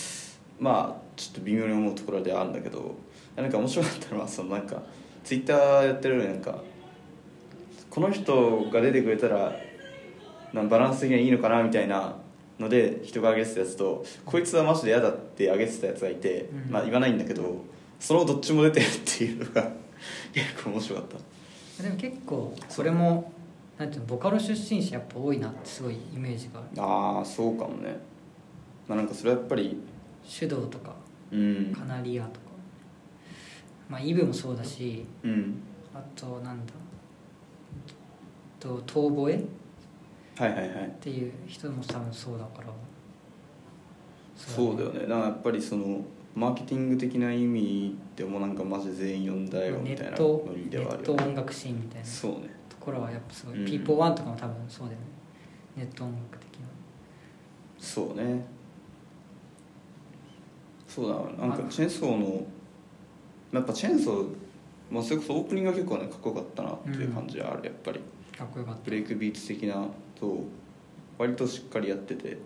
[0.60, 2.94] まあちょっと微妙に思うところではあるんだけど
[3.34, 4.82] なんか面白かったのはそのなんか
[5.24, 6.58] ツイッターやってるのになんか
[7.90, 9.52] この人が出てくれたら
[10.52, 12.14] なんバランス的にはいいのかなみたいな
[12.58, 16.72] ので人が上げてたやつとこいつはマジで嫌だって上げてたやつがいて、うん。
[16.72, 17.64] まあ言わないんだけど
[17.98, 19.72] そのどっちも出てるっていうのが
[20.32, 21.82] 結構面白かった。
[21.82, 23.32] でも結構それも
[23.78, 26.82] なんていうのボカロ出身者やっぱ多いなってすごいイメージがある。
[26.82, 27.96] ああそうかもね。
[28.88, 29.76] まあなんかそれはやっぱり
[30.38, 30.94] 手動とか
[31.30, 31.72] うん。
[31.74, 32.40] カナリアとか。
[33.88, 35.54] まあイブもそうだしうん。
[35.94, 36.72] あとなんだ
[38.58, 39.44] と遠吠え
[40.36, 40.96] っはいはいはい。
[41.00, 42.68] ていう人も多分そうだから。
[44.36, 45.00] そうだよね。
[45.00, 46.00] だからやっぱりその
[46.34, 51.14] マーケティング的な意味でもなんかマジ全員呼んだよみネたいなノリネではあるよね。
[51.14, 52.06] ット音楽シーンみたいな。
[52.06, 52.50] そうね。
[52.68, 53.66] ところはやっぱすごい、うん。
[53.66, 55.06] ピーポーワンとかも多分そうだよね。
[55.76, 56.66] ネット音楽的な。
[57.78, 58.44] そうね。
[60.88, 61.70] そうだななんかまあ。
[61.70, 62.46] チェーンソーの
[63.52, 64.26] やっぱチェーンソー、
[64.90, 68.00] まあ、それこそオープニングが結構ねかっこよかったなっていう感じはあるやっぱり。
[68.36, 68.80] かっこよかった。
[68.84, 69.86] ブレイクビーツ的な
[70.22, 70.44] と
[71.18, 72.38] 割としっかりやってて。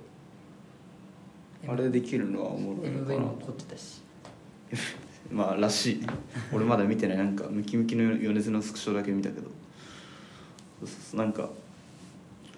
[1.69, 4.03] あれできるのはおもろいのか MV なも凝ってたし。
[5.31, 6.01] まあらしい。
[6.01, 6.07] ね
[6.53, 7.17] 俺まだ見てない。
[7.19, 9.49] なんかムキムキの米津のスクショだけ見たけど。
[10.81, 11.21] そうそうそう。
[11.21, 11.51] なんか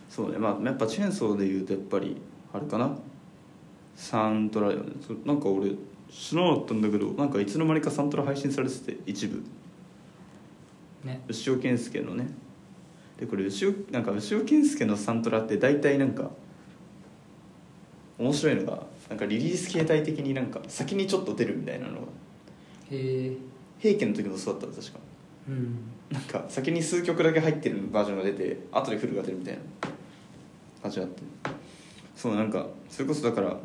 [0.09, 0.39] そうね。
[0.39, 2.17] まあやっぱチェーンソーで言うとやっぱり
[2.53, 2.97] あれかな。
[3.97, 4.93] サントラよね。
[5.01, 5.73] そなんか俺
[6.11, 9.43] 知らなかったんだけどなんかいつの間にかサントラ配信されてて一部。
[11.05, 11.23] ね。
[11.29, 12.29] 牛尾健介のね
[13.19, 16.31] でこれ牛尾なんか牛尾健介のサントラって大体なんか
[18.19, 21.95] 面白いのがなんかリリース形態的になんか先にちょっと出るみたいなの。
[21.95, 21.99] が
[22.91, 23.33] へえ
[23.79, 24.99] 平家の時もそうだったの確か。
[25.49, 25.79] うん。
[26.11, 29.61] なんか先に数曲だけ入ってるバージョンが出て後でフルが出るみたいな。
[30.83, 31.23] 感じがあって。
[32.17, 33.57] そうなんかそれこそだから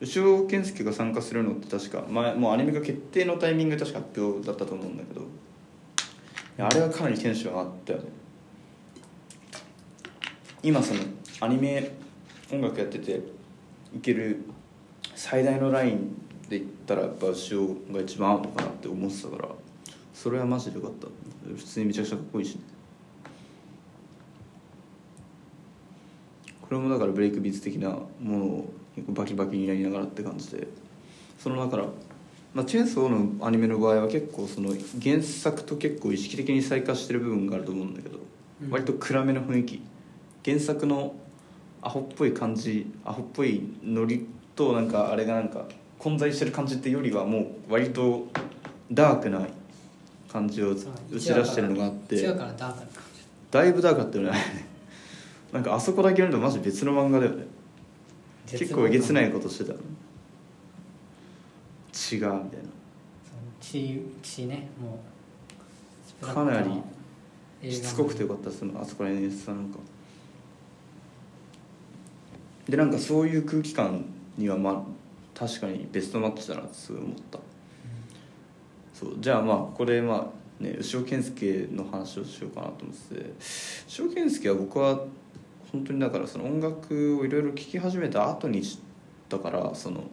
[0.00, 5.22] 牛尾健介が参加するのって確か前もうアニメが決定のタイミングで確か発表だったと思うんだけど。
[6.58, 8.06] あれはかなりテンション上がったよね
[10.62, 11.00] 今その
[11.40, 11.92] アニメ
[12.52, 13.20] 音楽やってて
[13.94, 14.44] いける
[15.14, 16.14] 最大のライン
[16.48, 19.48] で言ったらやっぱ後ろが一番合うのかなって思ってたから
[20.14, 21.08] それはマジでよかった。
[21.46, 22.54] 普通にめちゃくちゃかっこいいし。
[22.54, 22.60] ね
[26.62, 28.72] これもだからブレイクビーツ的なものを
[29.08, 30.66] バキバキにやりながらって感じで。
[31.38, 31.84] そのだから、
[32.54, 39.82] まあ、チェーンソーのアニメの場合は結構その原作と結構意識的に再化してる部分があると思うんだけど、うん割と暗めの雰囲気。
[40.46, 41.16] 原作の
[41.82, 45.64] アホっぽい感じアホっぽいノリとなんかあれがなんか
[45.98, 48.28] 混在してる感じってよりはもう割と
[48.92, 49.44] ダークな
[50.32, 53.22] 感じを打ち出してるのがあって違うからダークな感じ。
[53.50, 54.32] だいぶダークだったよね
[55.52, 57.44] なんかあそこだけ読んでマジ別の漫画だよね
[58.46, 59.72] 結構えげつないいことしてた。
[59.72, 59.82] の違う
[61.94, 62.36] みたいな。
[63.60, 65.00] 血血ねも
[66.22, 66.24] う。
[66.24, 66.62] かな
[67.60, 69.78] りしつこくてよかったですあそこら辺の演出はなんか
[72.68, 74.04] でなんかそういう空気感
[74.36, 77.38] にはまあ確かにベストマッチだなってすごい思った、
[78.94, 83.32] そうじゃあまあこれまあね牛尾健介の話をしようかなと思ってて。
[83.88, 85.04] 牛尾健介は僕は
[85.72, 88.78] 本当にだからその音楽をいろいろ聴き始めた後に知っ
[89.28, 90.04] たからその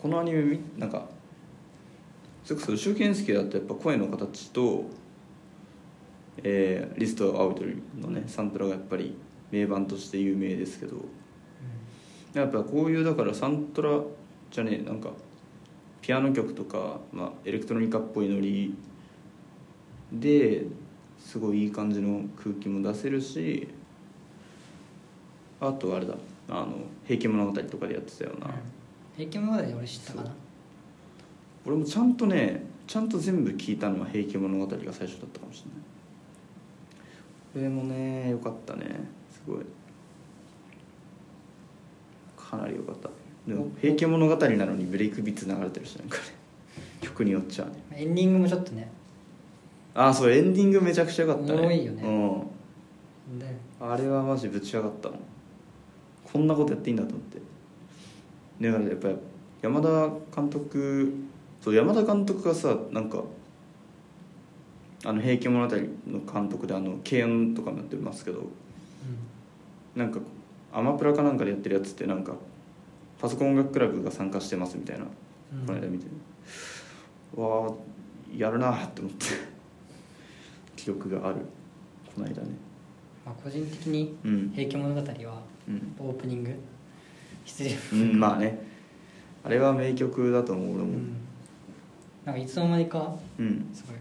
[0.00, 1.06] このアニメみなんか
[2.44, 4.84] それこそ牛尾健介だとやっぱ声の形と
[6.42, 7.62] えーリストアウト
[8.00, 9.16] のねサントラがやっぱり
[9.50, 10.96] 名盤として有名ですけど。
[12.34, 14.00] やっぱこういうだからサントラ
[14.50, 15.10] じゃねえなんか
[16.02, 18.74] ピアノ曲とか、まあ、エレクトロニカっぽいノリ
[20.12, 20.64] で
[21.16, 23.68] すごいいい感じの空気も出せるし
[25.60, 26.14] あとあれだ
[26.48, 26.72] あの
[27.06, 28.50] 「平家物語」とかでやってたような、
[29.16, 30.34] 平家物語で俺知ったかな？
[31.64, 35.64] 俺もちゃんとねちゃんと全部聞いたのは「平家物語」が最初だったかもし
[37.54, 37.70] れない。
[37.70, 38.84] これもねよかったね。
[38.84, 39.60] すごい。
[42.36, 43.10] かなりよかった。
[43.46, 46.22] でも「平家物語」なのにブレイクビッツ流れてるしなんかね
[47.00, 47.72] 曲によっちゃね。
[47.92, 48.90] エンディングもちょっとね。
[49.94, 51.58] あああそうエンディングめちゃくちゃよかったね。
[51.58, 52.02] おもろいよね。
[53.30, 53.38] うん。
[53.38, 53.46] で
[53.80, 55.18] あれはマジぶち上がったの
[56.24, 57.38] こんなことやっていいんだと思って。
[58.60, 59.16] だからやっぱり
[59.62, 59.88] 山田
[60.34, 61.12] 監督
[61.60, 63.22] そう山田監督がさなんか
[65.04, 65.76] あの「平家物語」
[66.06, 68.46] の監督であの軽音とかもやってますけど
[69.96, 70.20] なんか
[70.72, 72.34] アマプラかなんかでやってるやつってなんか
[73.20, 75.04] パソコン音楽クラブが参加してますみたいな、
[75.52, 75.66] うん。
[75.66, 76.06] この間見て。
[77.36, 77.72] わあ
[78.36, 79.26] やるなって思って
[80.76, 81.38] 記憶がある。
[82.14, 82.48] この間ね。
[83.24, 85.94] まあ、個人的にうん「平家物語」はうん。
[85.98, 86.54] オープニング？
[87.44, 88.58] 羊うんまあね。
[89.44, 90.84] あれは名曲だと思う俺も。
[90.84, 91.12] うん。
[92.24, 93.68] なんかいつの間にかうん。
[93.72, 93.96] すごい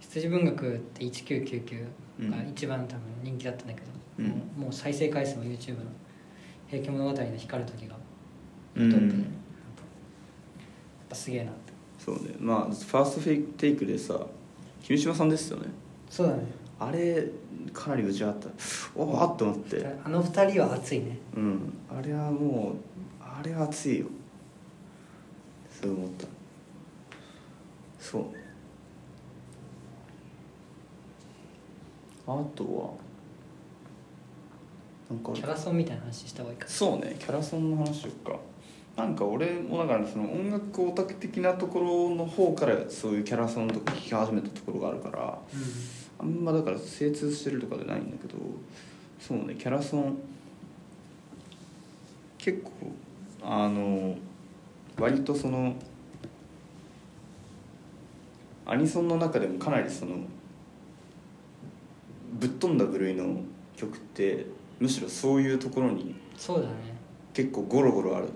[0.00, 1.86] 羊文学って1999
[2.30, 3.86] が一番多分人気だったんだけど、
[4.20, 4.62] うん。
[4.62, 5.84] もう再生回数も YouTube の
[6.68, 8.00] 「平家物語」の光る時がト
[8.82, 8.90] うん。
[8.90, 9.26] ップで、やっ
[11.08, 11.72] ぱすげえなって。
[11.98, 12.34] そうね。
[12.38, 14.26] まあファーストフェイクテイクでさ
[14.82, 15.66] 君島さんですよね。
[16.08, 16.42] そうだね。
[16.78, 17.26] あれ
[17.72, 18.48] かなり打ち上がった。
[18.96, 19.86] おおって思って。
[20.04, 21.18] あの二人は熱いね。
[21.36, 21.72] うん。
[21.94, 22.74] あれはもう
[23.22, 24.06] あれは熱いよ。
[25.70, 26.26] そう思った。
[27.98, 28.22] そう。
[28.22, 28.28] ね
[32.26, 32.90] あとは
[35.10, 35.32] なんか。
[35.32, 38.38] キャラソンみたいな話した方がいいかそうねキャラソンの話しよっか。
[38.96, 45.38] なんか俺もだからその音楽オタク的なところの方からそういうキャラソンとか聴き始めたところがあるから
[46.18, 48.34] あんまだから精通してるとかじゃないんだけど
[49.18, 50.18] そうねキャラソン
[52.36, 52.70] 結構
[53.42, 54.16] あの
[54.98, 55.74] 割とその
[58.66, 60.16] アニソンの中でもかなりその
[62.38, 63.40] ぶっ飛んだ部類の
[63.76, 64.46] 曲って
[64.80, 66.74] むしろそういうところにそうだね。
[67.32, 68.28] 結構ゴロゴロある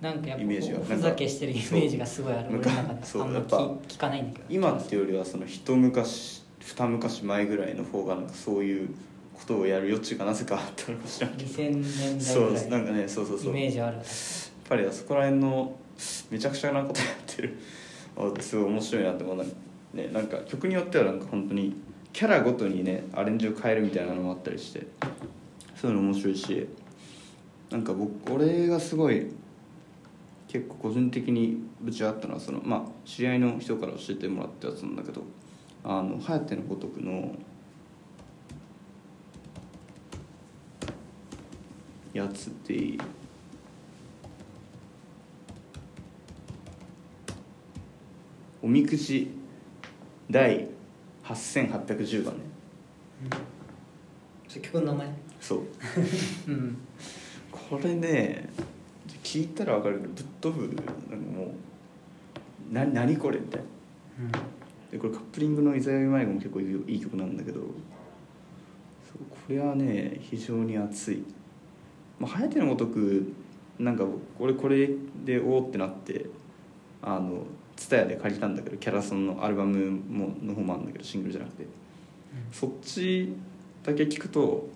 [0.00, 0.78] なんかやっぱイメージが。
[0.78, 2.48] こうふざけしてるイメージがすごいある。
[2.50, 2.58] そう。
[2.58, 2.90] 俺の中で。
[2.90, 4.44] あんまそうやっぱ聞聞かないんだけど。
[4.48, 8.88] 今っていうよりはその一昔二昔前ぐらいの方がなんかそういう
[9.34, 11.50] ことをやる余地がなぜかあったのかしらんけど。
[11.50, 13.50] 2000年代そうぐらいなんかねそうそうそう。
[13.50, 14.04] イメージあるやっ
[14.68, 15.76] ぱりあそこら辺の
[16.30, 17.58] めちゃくちゃなことやってる。
[18.16, 19.46] あすごい面白いなって思う
[19.94, 21.74] ねなんか曲によってはなんか本当に
[22.12, 24.86] キャラごとにねアレンジを変えるみたいなのもあったりして
[25.80, 26.68] そういうの面白いし
[27.70, 29.28] なんか僕俺がすごい
[30.48, 35.22] 結構個人的にぶち上がったのはそのまあ知り合いの人から教えてもらったやつなんだけど
[35.84, 37.36] 「あの颯のごとく」の
[42.12, 42.98] やつで
[48.60, 49.30] おみくじ
[50.28, 50.68] 第
[51.22, 52.40] 8810番ね。
[54.48, 55.27] それ曲の名前。
[55.40, 55.60] そう。
[56.48, 56.76] うん。
[57.50, 58.48] これね
[59.22, 61.54] 聞いたら分かるけどぶっ飛ぶなんかも
[62.70, 64.38] うな何これみたいな。
[64.90, 67.68] でこれカップリングの「いざよい迷子」も結構いい曲なんだけどそう
[69.30, 71.22] これはね非常に熱い。
[72.18, 73.32] まあ颯のごとく
[73.78, 74.06] なんか
[74.38, 74.90] 俺これ
[75.24, 76.26] でおおってなって
[77.02, 77.44] あの
[77.76, 81.66] TSUTAYA で借りたんだけどキャラソンのアルバムもの方もあるんだけどシングルじゃなくて。
[82.52, 83.32] そっち
[83.82, 84.68] だけ聞くと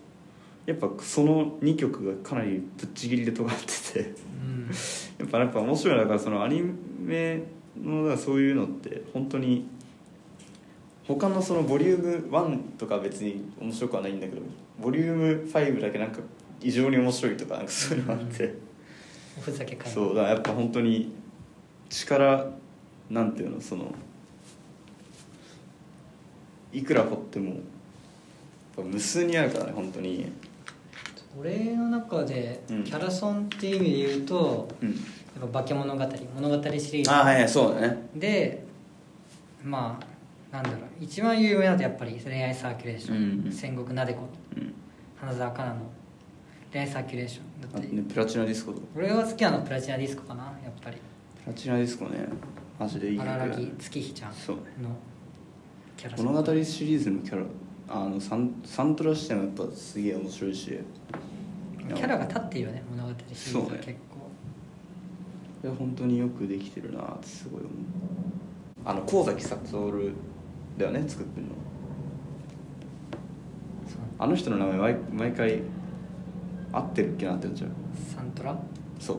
[0.67, 4.15] やっぱその2曲がかなりぶっちぎりで尖ってて。
[4.45, 4.71] うん。
[5.19, 6.63] やっぱやっぱ面白いなだからそのアニ
[6.99, 7.43] メ
[7.81, 9.67] のそういうのって本当に
[11.07, 14.43] 他のそのボリューム1とか別に面白くはないんだけど
[14.81, 16.21] ボリューム5だけなんか
[16.61, 18.55] 異常に面白いとかなんかそういうのがあって、
[19.37, 21.13] おふざけ会そうだやっぱ本当に
[21.91, 22.51] 力
[23.11, 23.93] なんていうのその
[26.73, 27.61] いくら掘っても
[28.77, 30.31] 無数にあるからね本当に
[31.39, 32.85] 俺の中でうん。
[32.85, 34.91] キャラソンっていう意味で言うと、うん。
[34.91, 34.95] や
[35.47, 37.11] っぱ化け物語物語シリーズ。
[37.11, 38.09] ああはいはいそうだね。
[38.15, 38.65] で
[39.65, 43.53] まあなんだろう一番有名なのはやっぱり恋愛サーキュレーション、うんうん。
[43.53, 44.75] 戦国なでこうん。
[45.17, 45.77] 花澤香菜の
[46.73, 47.45] 恋愛サーキュレーション。
[47.71, 48.87] あだって、ねプラチナディスコとか。
[48.97, 50.97] 俺が好きなのはプラチナディスコかなやっぱり。
[51.45, 52.27] プラチナディスコね。
[52.79, 54.37] マジでいい荒木月日ちゃんの
[55.97, 56.27] キャラソン。
[56.27, 57.45] 物語シリーズのキャラ
[57.89, 60.79] あのサンサントラしてもやっぱすげえ面白いし
[61.89, 63.95] キャラが立ってるよね物語シリーズは結構。
[65.65, 67.73] いや本当によくできてるなってすごい思う。
[68.85, 69.93] あの神崎悟
[70.79, 71.53] だよね作ってるの。
[74.19, 75.63] あの人の名前毎毎回
[76.73, 77.71] 合ってるっけなってなっちゃう。
[78.15, 78.57] サントラ？
[78.99, 79.19] そう。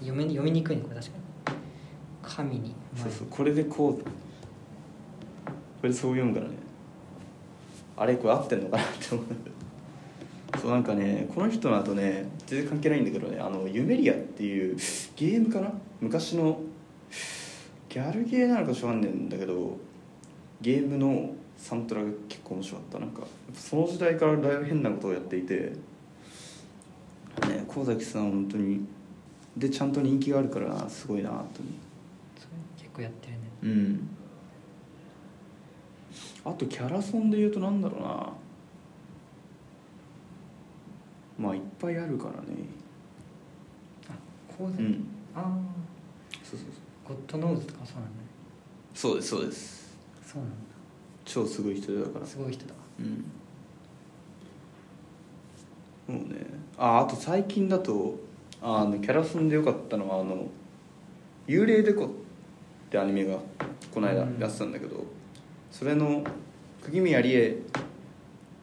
[0.00, 1.24] 読み読みにくいねこれ確かに。
[2.22, 2.74] 神に。
[2.96, 4.04] そうそうこれでこう
[5.82, 6.54] これでそう読むからね。
[7.96, 9.26] あれこれ合ってんのかなって思う。
[10.60, 14.76] そうなんかねこの人の後ね全然関係ないんだけどねあのユメリアっていう
[15.16, 15.72] ゲームかな？
[16.00, 16.60] 昔の
[17.88, 19.76] ギャルゲーなのかしわかんねえんだけど
[20.60, 22.98] ゲームのサントラが結構面白かった。
[23.00, 23.22] なんか
[23.52, 25.72] その時代からだいぶ変なことをやっていて
[27.48, 28.86] ね神崎さん本当に
[29.56, 31.56] でちゃんと人気があるからなすごいなと思って
[32.38, 33.38] それ結構やってるね。
[33.62, 34.11] うん
[36.44, 38.32] あとキャラソンで言うとなんだろうな。
[41.38, 42.38] まあいっぱいあるからね。
[44.08, 44.12] あ
[44.56, 45.06] こうで、うん。
[45.34, 45.44] ああ
[46.42, 46.68] そうそう
[47.06, 47.14] そう。
[47.14, 48.14] ゴッドノーズとかそうなんだね
[48.94, 49.98] そうですそうです。
[50.24, 50.52] そうなん
[51.24, 52.20] 超すごい人だから。
[52.20, 52.74] だすごい人だ。
[52.98, 53.24] うん。
[56.14, 56.46] もうね。
[56.76, 58.18] ああと最近だと
[58.60, 60.48] あのキャラソンでよかったのはあの
[61.46, 62.08] 「幽霊デコ」っ
[62.90, 63.38] てアニメが
[63.94, 64.38] この間うん。
[64.38, 65.04] やってたんだけど、
[65.72, 66.22] それの
[66.82, 67.56] 釘宮理恵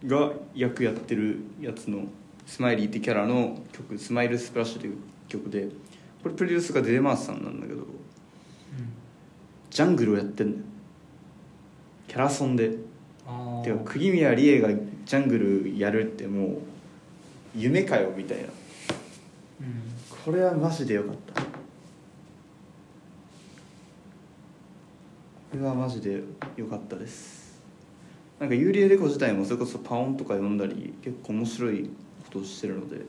[0.05, 2.03] が役やってるやつの
[2.47, 4.95] 「スマイリー」ってキャラの曲「スマイルスプラッシュ」という
[5.28, 5.68] 曲で
[6.24, 7.86] これプロデュースが DÉ DÉ MOUSE さんなんだけど
[9.70, 10.64] ジャングルをやってんだよ。
[12.07, 12.70] キャラソンで。
[13.64, 16.51] てか釘宮理恵がジャングルやるってもう
[17.55, 18.43] 夢かよみたいな。
[18.43, 18.51] うん。
[20.26, 21.59] これはマジでよかった
[25.58, 26.22] れはマジで
[26.58, 27.60] よかったです。
[28.39, 31.89] なんか幽霊レコ自体もそれこそパオンとか読んだり結構面白い
[32.24, 33.02] ことをしてるので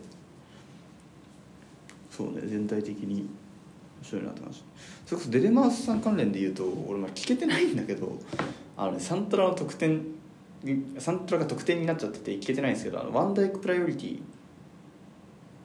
[2.11, 3.29] そうね全体的に面
[4.03, 4.63] 白いなって感じ。
[5.07, 8.19] それこそデデマースさん関連で言うと俺まあ聞けてないんだけど
[8.77, 10.03] あの、ね、サントラの特典
[10.65, 14.23] にサントラが特典になっちゃってて聞けてないんですけど「あのワンダイクプライオリティ」っ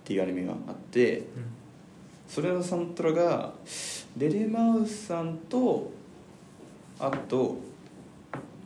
[0.03, 1.23] ていうアニメがあって
[2.27, 3.53] それのサントラが
[4.15, 5.91] デレマウスさんと
[6.99, 7.57] あと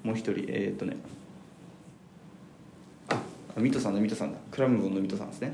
[0.03, 0.97] もう一人えーっとね。
[3.09, 3.21] あ
[3.57, 4.39] あミトさんだミトさんだ。
[4.51, 5.53] クラムボンのミトさんですね。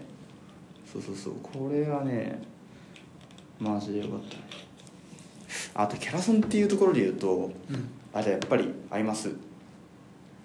[0.91, 1.33] そうそうそう。
[1.41, 2.41] これはね
[3.59, 4.43] マジでよかったね。
[5.73, 7.89] あとキャラソンっていうところで言うとうん。
[8.13, 9.31] あれやっぱりアイマス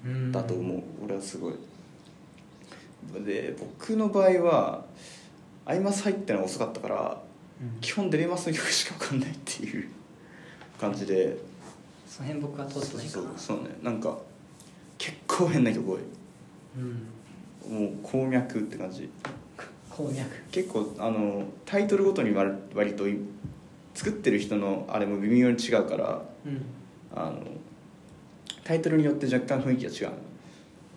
[0.05, 0.33] うん。
[0.33, 1.55] だと思う、俺はすごい。
[3.24, 4.85] で僕の場合は
[5.64, 7.22] アイマス入ったのが遅かったから
[7.61, 7.81] うん。
[7.81, 9.89] 基本デレマスの曲しか分かんないっていう
[10.81, 11.37] 感じで
[12.11, 13.57] その辺僕は通ってないかそうなそう。
[13.59, 14.19] ねなんか
[14.99, 15.99] 結構変な曲多い。
[16.77, 17.07] うん
[17.71, 19.09] もう鉱脈って感じ。
[19.89, 20.19] 鉱脈。
[20.51, 23.19] 結構あのタイトルごとに割割とい
[23.95, 26.63] 作ってる人のあれも微妙に違うからうん
[27.15, 27.43] あの
[28.65, 30.15] タイトルによって若干雰囲気が違う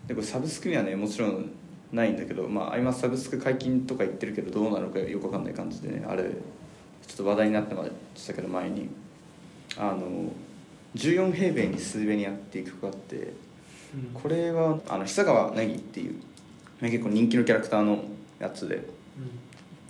[0.08, 1.52] でこれサブスクにはねもちろん
[1.92, 6.30] ないんだけどまあ今サブスク解禁とか言ってるけどどうなのかよくわかんない感じでねあれちょ
[7.14, 7.86] っと話題になってま
[8.16, 8.90] したけど前に。
[9.76, 10.32] あの
[10.96, 13.34] 14平米に数ベニアっていう曲があってうん。
[14.14, 16.16] これはあの久川凪っていう
[16.82, 18.04] まあ結構人気のキャラクターの
[18.40, 18.88] やつで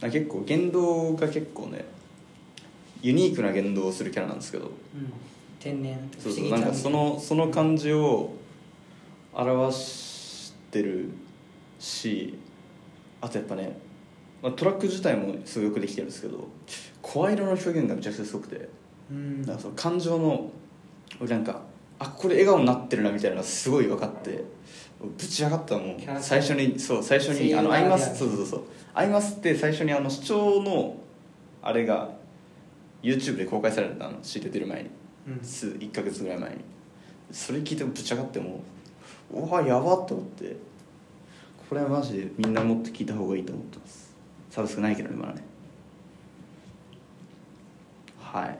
[0.01, 1.85] あ結構言動が結構ね
[3.01, 4.71] ユニークな言動をするキャラなんですけどうん。
[5.59, 8.33] 天然そうそうなんかそのその感じを
[9.33, 11.09] 表してる
[11.79, 12.37] し
[13.21, 13.77] あとやっぱね、
[14.41, 16.49] まあ、トラック自体もすごくできてるんですけど
[17.01, 18.69] 声色の表現がめちゃくちゃすごくて
[19.09, 19.41] うん。
[19.41, 20.62] だからその感情の俺
[21.27, 21.61] なんか
[21.99, 24.43] あこれ笑顔になってるなみたいなのがすごい分かって
[25.01, 26.21] ぶち上がったもんキャラクター。
[26.21, 28.63] 最初にそう最初にあのアイマスそうそうそう。
[28.93, 30.95] アイマスって最初にあの視聴の
[31.61, 32.09] あれが
[33.01, 34.89] YouTube で公開されたの知れてる前に。
[35.27, 35.39] うん。
[35.43, 36.55] 数1か月ぐらい前に。
[37.31, 38.61] それ聞いてぶち上がっても
[39.31, 40.55] ううわやばっと思って。
[41.69, 44.13] これはマジでみんなもっと聞いた方がいいと思ってます。
[44.49, 45.43] サブスクないけどねまだね。
[48.19, 48.59] はい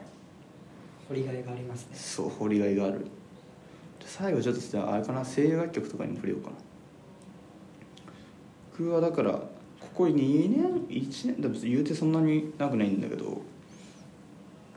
[1.08, 3.00] 掘りがいがありますねそう掘りがいがある。
[3.00, 3.06] で
[4.06, 6.56] 最後ちょっとじゃああれかな声優楽曲とかにも触れようかな。
[8.76, 9.48] 僕はだからこ
[9.94, 13.42] こ2年1年だ言うてそんなに長くないんだけど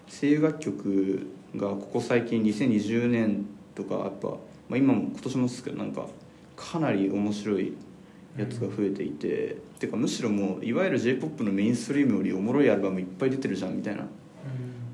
[0.08, 4.38] 声優楽曲がここ最近2020年とかやっぱ、ま
[4.76, 6.06] あ、今も今年もですけどなんか
[6.56, 7.74] かなり面白い
[8.38, 14.04] やつが増えていて、てかむしろもういわゆる j p o p のメインストリームよりおもろいアルバムいっぱい出てるじゃんみたいな。
[14.04, 14.08] うん。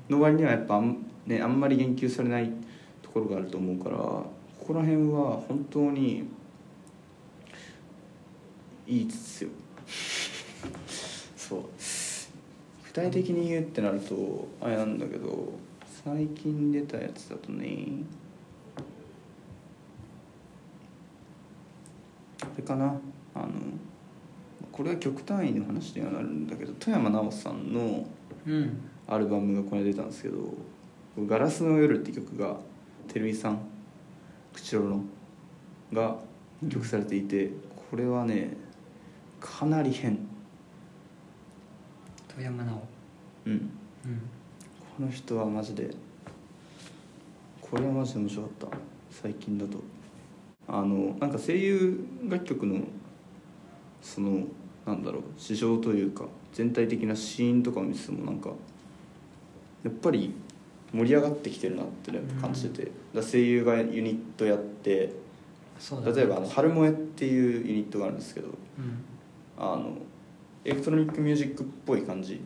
[0.08, 2.50] の割にはやっぱあん,、ね、あんまり言及されない
[3.02, 4.28] ところがあると思うからこ
[4.66, 6.24] こら辺は本当に
[8.86, 9.50] いいですよ。
[11.36, 11.62] そう。
[12.86, 15.52] 具体的に言うってなるとあれなんだけど
[16.04, 17.86] 最近出たやつだとね
[22.42, 23.00] あれかな？
[23.34, 23.48] あの
[24.70, 28.06] これは極単位の話にはなるんだけど富山直さんの
[28.46, 28.80] うん。
[29.06, 30.54] アルバムがこれ出たんですけど
[31.18, 32.58] 「ガラスの夜」って曲が
[33.08, 33.58] 照井さん
[34.52, 35.04] 口ロの
[35.92, 36.16] が
[36.68, 37.50] 曲されていて
[37.90, 38.56] これはね
[39.40, 40.18] かなり変。
[42.28, 42.82] 富山直。
[43.44, 43.52] うん。
[43.52, 43.60] うん。
[44.96, 45.90] この人はマジで
[47.60, 48.78] これはマジで面白かった。
[49.10, 49.78] 最近だと。
[50.66, 52.80] あのなんか声優楽曲の
[54.00, 54.44] その
[54.86, 58.50] なんだろう市場というか全体的なシーンとかを見ててもなんか
[59.82, 60.32] やっぱり
[60.94, 65.12] 盛り上がってきてるなってね感じてて、だ声優がユニットやって
[66.14, 68.54] 例えばあの「春萌え」っていうユニットがあるんですけどうん。
[69.58, 69.96] あの
[70.64, 72.40] エレクトロニックミュージックっぽい感じ。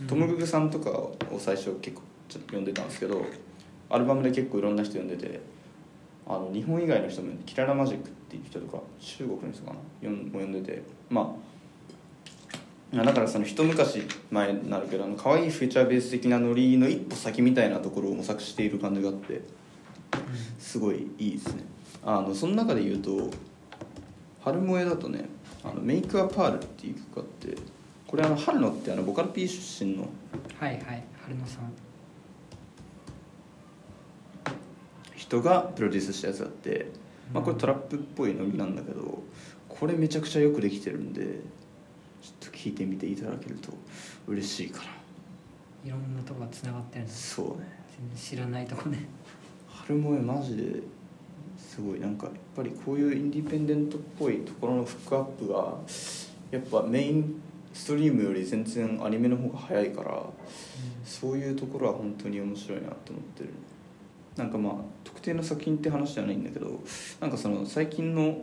[0.00, 0.06] うん。
[0.06, 3.24] トム・ググさんとかを最初結構ちょっと読んでたんですけど
[3.88, 5.40] アルバムで結構いろんな人読んでて
[6.26, 9.80] あの日本以外の人もキララマジックっていう人とか中国の人かなも
[10.32, 11.53] 読んでてまあ
[13.02, 19.40] だからその一昔前になるけどあの可愛いフューチャーベース的なノリの一歩先みたいなところを模索している感じがあって
[20.58, 21.64] すごいいいですね。
[22.04, 23.30] あのその中で言うと
[24.42, 25.24] 春萌えだとね
[25.64, 27.56] 「あのメイクアパール」っていう曲があって
[28.06, 30.08] これあの春野ってあのボカロ P 出身の
[30.60, 31.72] はいはい春野さん。
[35.16, 36.90] 人がプロデュースしたやつがあって、
[37.32, 39.22] まあ、これトラップっぽいノリなんだけど
[39.68, 41.40] これめちゃくちゃよくできてるんで
[42.64, 43.68] 聞いてみていただけると
[44.26, 44.84] 嬉しいかな
[45.84, 47.84] いろんなとこがつながってるんですそうね。
[47.98, 49.06] 全然知らないとこね。
[49.68, 50.80] 春萌えマジで
[51.58, 55.76] すごいなんかやっぱりこういうインディペンデントっぽいところのフックアップが
[56.50, 57.42] やっぱメイン
[57.74, 60.22] ストリームより全然アニメの方が早いから
[61.04, 63.50] そういうところは本当に面白いなと思ってる。
[64.38, 66.82] なんかまあ特定の作品って話じゃないんだけど
[67.20, 68.38] なんかその最近の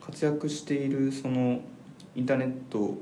[0.00, 1.60] 活躍しているその
[2.14, 2.96] インターネット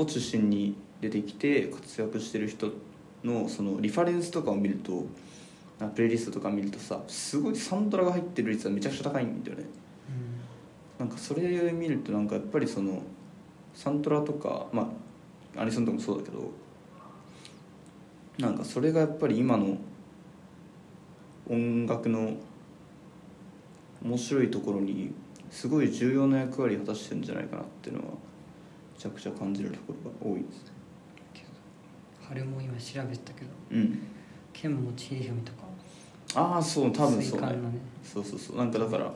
[0.00, 2.70] を中心に出てきて活躍してる人
[3.24, 5.06] のそのリファレンスとかを見ると
[5.80, 9.64] あプレイリストとか見るとさすごいサントラが入ってる率はめちゃくちゃ高いんだよね。
[10.98, 11.42] なんかそれ
[11.72, 13.02] 見るとなんかやっぱりその
[13.74, 14.92] サントラとかま
[15.56, 16.50] あアニソンとかもそうだけど
[18.38, 19.78] なんかそれがやっぱり今の
[21.48, 22.34] 音楽の
[24.04, 25.12] 面白いところに
[25.50, 28.29] すごい重要な役割を果たしてるんじゃないかなっていうのはめ
[29.00, 30.64] ちゃくちゃ感じるところが多いです。
[30.64, 30.72] ね
[32.28, 33.98] 春も今調べてたけどうん。
[34.52, 35.60] 剣持ちひみとか
[36.34, 37.40] ああそう多分そう。
[37.40, 37.56] ねね
[38.04, 38.56] そうそうそう。
[38.58, 39.06] なんかだから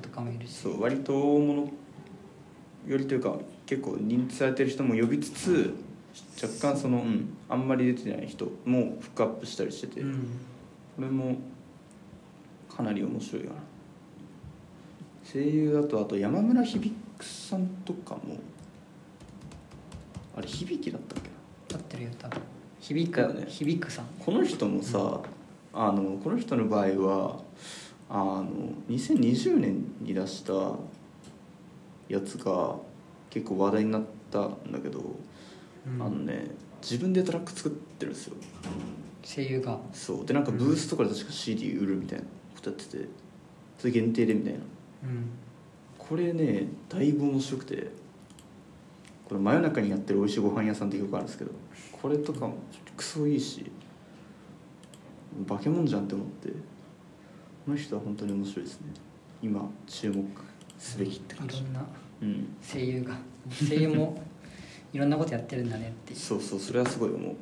[0.00, 0.54] とかもいるし。
[0.54, 1.62] そう割と大物
[2.88, 3.36] よりというか
[3.66, 5.74] 結構認知されてる人も呼びつつ
[6.42, 11.04] 若干その、うん、あんまり出てない人もフックアップしたりしてて、こうん。
[11.04, 11.36] れも
[12.74, 13.54] かなり面白いかな。
[15.30, 16.90] 声優だとあと山村響
[17.20, 18.38] さんとかも
[20.36, 21.32] あれ響きだったっけ
[21.76, 22.40] ってるよ多分。
[22.80, 23.44] 響く、だよね。
[23.48, 24.06] 響くさん。
[24.18, 25.20] この人もさ
[25.74, 27.40] あのこの人の場合は
[28.08, 28.46] あの
[28.90, 30.52] 2020年に出した
[32.08, 32.76] やつが
[33.30, 35.00] 結構話題になったんだけど、
[35.86, 36.02] うん。
[36.02, 36.50] あのね
[36.82, 38.36] 自分でトラック作ってるんですよ。
[39.24, 39.78] 声優が。
[39.92, 40.26] そう。
[40.26, 43.08] でなんかブースとかで確か CD 売るみたいなことやってて
[43.78, 44.58] それ限定でみたいな。
[44.58, 45.30] うん。
[45.98, 48.01] これねだいぶ面白くて
[49.32, 51.50] これ真夜中にやってる美味しいご飯屋さんって曲あるんですけど
[51.90, 52.56] これとかも
[52.94, 53.70] クソいいし
[55.48, 58.88] 化け物じゃんって思ってこの人は本当に面白いですね。
[59.40, 60.24] 今注目
[60.78, 61.60] すべきって感じ。
[61.60, 61.86] いろんな
[62.22, 62.56] うん。
[62.60, 63.16] 声優が。
[63.68, 64.22] 声優も
[64.92, 66.14] いろんなことやってるんだねって。
[66.14, 67.34] そうそうそれはすごい思う。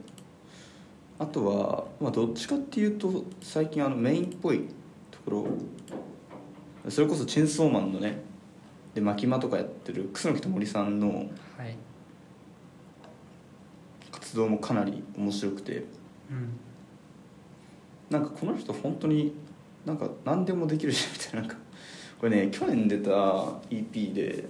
[1.18, 4.68] あとは、まあ、どっちかっていうと最近あのメインっぽい
[5.11, 5.30] とこ
[6.84, 8.22] ろそれこそチェンソーマンのね
[8.95, 11.28] で牧間とかやってる楠木智さんの
[11.61, 11.77] はい。
[14.11, 15.85] 活動もかなり面白くて。
[16.31, 16.59] うん。
[18.09, 19.35] なんかこの人本当に
[19.85, 21.41] なんか何でもできるしみたいな。
[21.43, 21.57] なんか
[22.19, 23.11] これね去年出た
[23.71, 24.49] EP で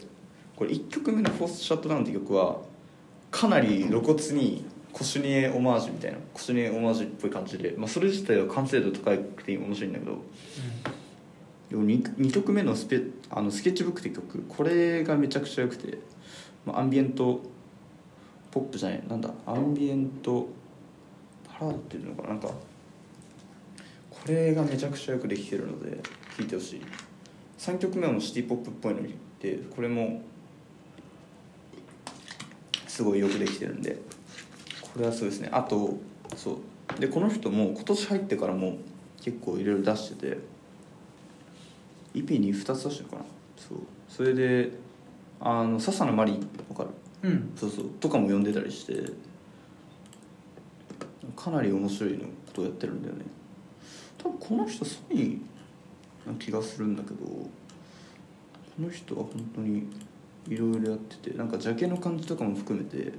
[0.55, 2.61] これ1曲目の「フォースシャットダウン」って曲は
[3.31, 10.23] かなり露骨にコシュニエオマージュみたいなコシュニエオマージュっぽい感じで、まあ、それ自体は完成度高くて面白いんだけど。
[11.71, 13.01] でも 2, 2曲目のスペ
[13.31, 15.99] あの「スケッチブック」って曲これがめちゃくちゃ良くて、
[16.67, 17.41] まあ、アンビエント
[18.51, 20.49] ポップじゃないなんだアンビエント
[21.45, 22.55] パラーっていうのかななんかこ
[24.27, 25.99] れがめちゃくちゃよくできてるので
[26.37, 26.83] 聴いてほしい。
[27.59, 30.23] 3曲目もシティポップっぽいのにでこれも
[32.87, 33.99] すごいよくできてるんで
[34.93, 35.49] これはそうですね。
[35.53, 35.99] あと
[36.37, 37.01] そう。
[37.01, 38.79] でこの人も今年入ってからも
[39.23, 40.39] 結構いろいろ出してて
[42.15, 43.23] EP に2つ出してるかな。
[43.57, 43.79] そう。
[44.09, 44.73] それで
[45.41, 46.39] あの笹野マリ
[46.69, 46.85] わか
[47.23, 47.31] る？
[47.31, 47.53] うん。
[47.57, 49.13] そうそうとかも読んでたりして。
[51.37, 53.25] かなり面白いのことをやってるんだよね。
[54.19, 57.49] 多分この人ソニーな気がするんだけどこ
[58.79, 59.87] の人は本当に
[60.49, 63.13] いろいろやっててなんかジャケの感じとかも含めて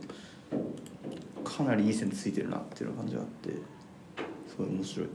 [1.44, 3.50] かなりいい線ついてるなっていう感じがあって
[4.48, 5.08] すごい面白い。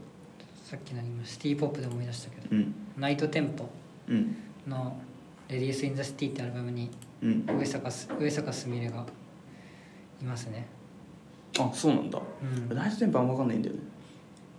[0.65, 3.69] さっきの今シティポップで思い出したけどうん「ナイトテンポ
[4.09, 4.35] うん」
[4.67, 4.99] の
[5.49, 6.89] 「レディース・イン・ザ・シティ」ってアルバムに
[7.21, 7.45] うん。
[7.59, 9.05] 上坂す上坂すみれが
[10.21, 10.67] いますね。
[11.59, 12.19] あそうなんだ。
[12.69, 12.75] うん。
[12.75, 13.81] ナイトテンポあんま分かんないんだよね。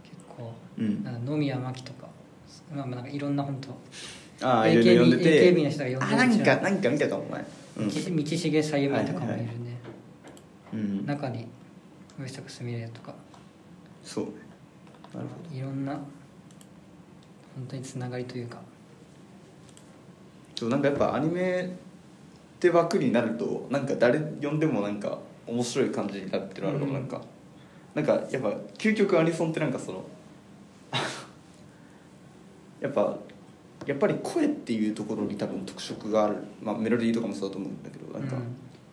[0.03, 1.05] 結構うん。
[1.05, 2.09] なんか野宮真紀とか
[2.75, 5.53] まあまあなんかいろんな本当ああいろいろ読んでて。
[5.53, 7.45] AKB の人が読んでるあなんかなんか見たかも前。
[7.79, 7.89] うん。
[7.89, 9.47] 道道重さゆみとかもいるね、
[10.73, 11.07] うん。
[11.07, 11.47] 中に
[12.19, 13.15] 上坂すみれとか。
[14.03, 14.31] そうね。
[15.15, 15.57] なるほど。
[15.57, 16.03] いろんな本
[17.69, 18.61] 当につながりというか
[20.59, 26.99] そうなんかやっぱアニメって枠になるとなんか誰読んでもなんか面白い感じになってるのあるかもうん。
[26.99, 27.21] なんか、
[27.95, 30.05] なんかやっぱ究極アニソンってなんかその
[32.81, 33.17] やっぱ
[33.87, 38.43] やっぱり声っていうところに多分特色がある、まあ、メロディーとかもそうだと思うんだけどなんか、うん。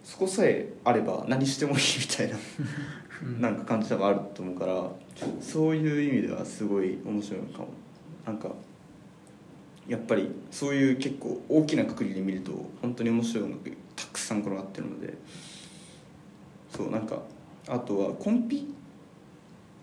[0.03, 2.37] そこさえあれば何してもいいみたいな
[3.23, 3.41] うん。
[3.41, 4.91] なんか感じ多分あると思うから
[5.41, 7.69] そういう意味ではすごい面白いのかも。
[8.23, 8.49] なんか
[9.87, 15.13] やっぱりそういう結構大きなくくりで見ると本当に面白い音楽たくさん転がってるので
[16.75, 17.21] そうなんか
[17.67, 18.73] あとはコンピ？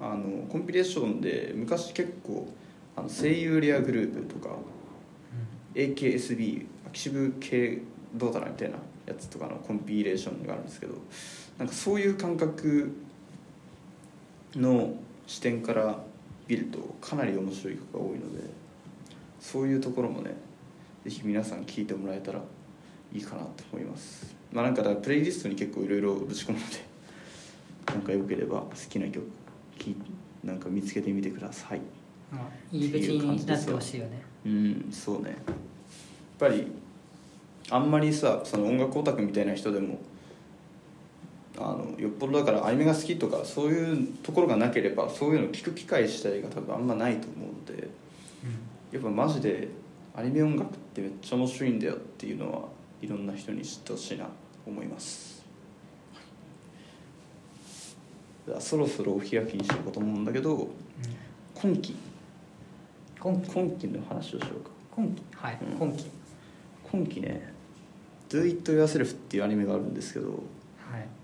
[0.01, 2.53] あのコンピレーションで昔結構
[2.97, 4.57] あの声優レアグループとか
[5.75, 7.79] AKSB アキシブ系
[8.15, 8.77] どうだなみたいな
[9.07, 10.95] やつとかのコンピレーションがあるんですけど
[11.59, 12.93] なんかそういう感覚
[14.57, 14.95] の
[15.27, 16.01] 視点から
[16.49, 18.62] 見るとかなり面白い曲が多いので
[19.43, 20.31] そういうところもね
[21.05, 22.39] ぜひ皆さん聴いてもらえたら
[23.13, 24.35] いいかなと思います。
[24.53, 26.77] まあなんかだからプレイリストに結構いろいろぶち込むので
[27.93, 29.27] なんかよければ好きな曲
[29.79, 29.97] 聴い
[30.45, 31.81] なんか見つけてみてください。
[32.31, 34.23] まあいいべきになってほしいよね。
[34.47, 35.31] うんそうね。
[35.31, 35.37] やっ
[36.39, 36.69] ぱり
[37.69, 39.99] あんまりさその音楽オタクみたいな人でも
[41.59, 47.89] あのよっぽどだからアニメが好きとかそういうところがなければそういうのを聞く機会自体が多分あんまないと思うので
[48.93, 49.69] やっぱマジで
[50.15, 52.69] アニメ音楽ってめっちゃ面白いんだよっていうのは
[53.01, 54.31] いろんな人に知ってほしいなと
[54.67, 55.43] 思います。
[58.47, 60.69] ではそろそろお開きにしようかと思うんだけど
[61.55, 61.97] 今期。
[63.19, 63.51] 今期。
[63.51, 64.71] 今期の話をしようか。
[64.95, 65.23] 今期。
[65.37, 65.79] はい、うん。
[65.79, 66.11] 今期。
[66.91, 67.55] 今期ね
[68.29, 70.39] 「Do It Yourself」っていうアニメがあるんですけどはい。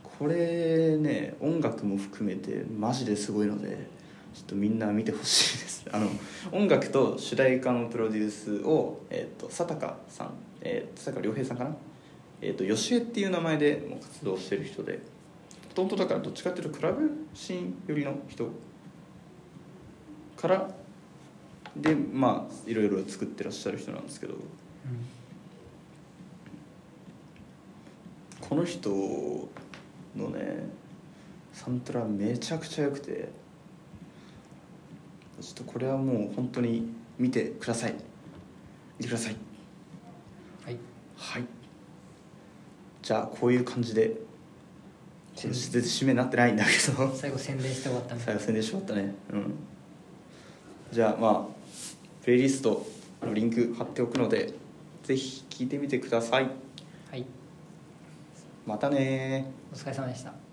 [0.02, 3.97] これね音楽も含めてマジですごいので
[4.34, 5.86] ちょっとみんな見てほしいです。
[5.90, 6.08] あの
[6.52, 11.76] 音楽と主題歌のプロデュースを、えー、と佐高さん、えー、佐高良平さんかな？
[12.40, 15.00] えっ、と吉江っていう名前でもう活動してる人で
[15.76, 18.48] もとだからどっちかっていうとクラブシーン寄りの人
[20.36, 20.70] から
[21.76, 24.34] でまあいろいろ作ってらっしゃる人なんですけど。
[28.40, 28.88] この人
[30.16, 30.70] のね
[31.52, 33.28] サントラめちゃくちゃ良くて
[35.40, 37.94] ちょっとこれはもう本当に見てください。
[38.98, 39.36] 見てください。
[40.64, 40.76] はい。
[41.16, 41.44] はい。
[43.02, 44.16] じゃあこういう感じで
[45.34, 47.14] 全然締めになってないんだけど。
[47.14, 49.14] 最後宣伝して終わったみたい最後宣伝しまったね。
[49.32, 49.54] うん。
[50.90, 51.58] じゃあまあ
[52.22, 52.86] プレイリスト
[53.22, 54.52] のリンク貼っておくので
[55.04, 56.50] ぜひ聞いてみてください。
[57.10, 57.24] はい。
[58.66, 60.47] またねお疲れ様でした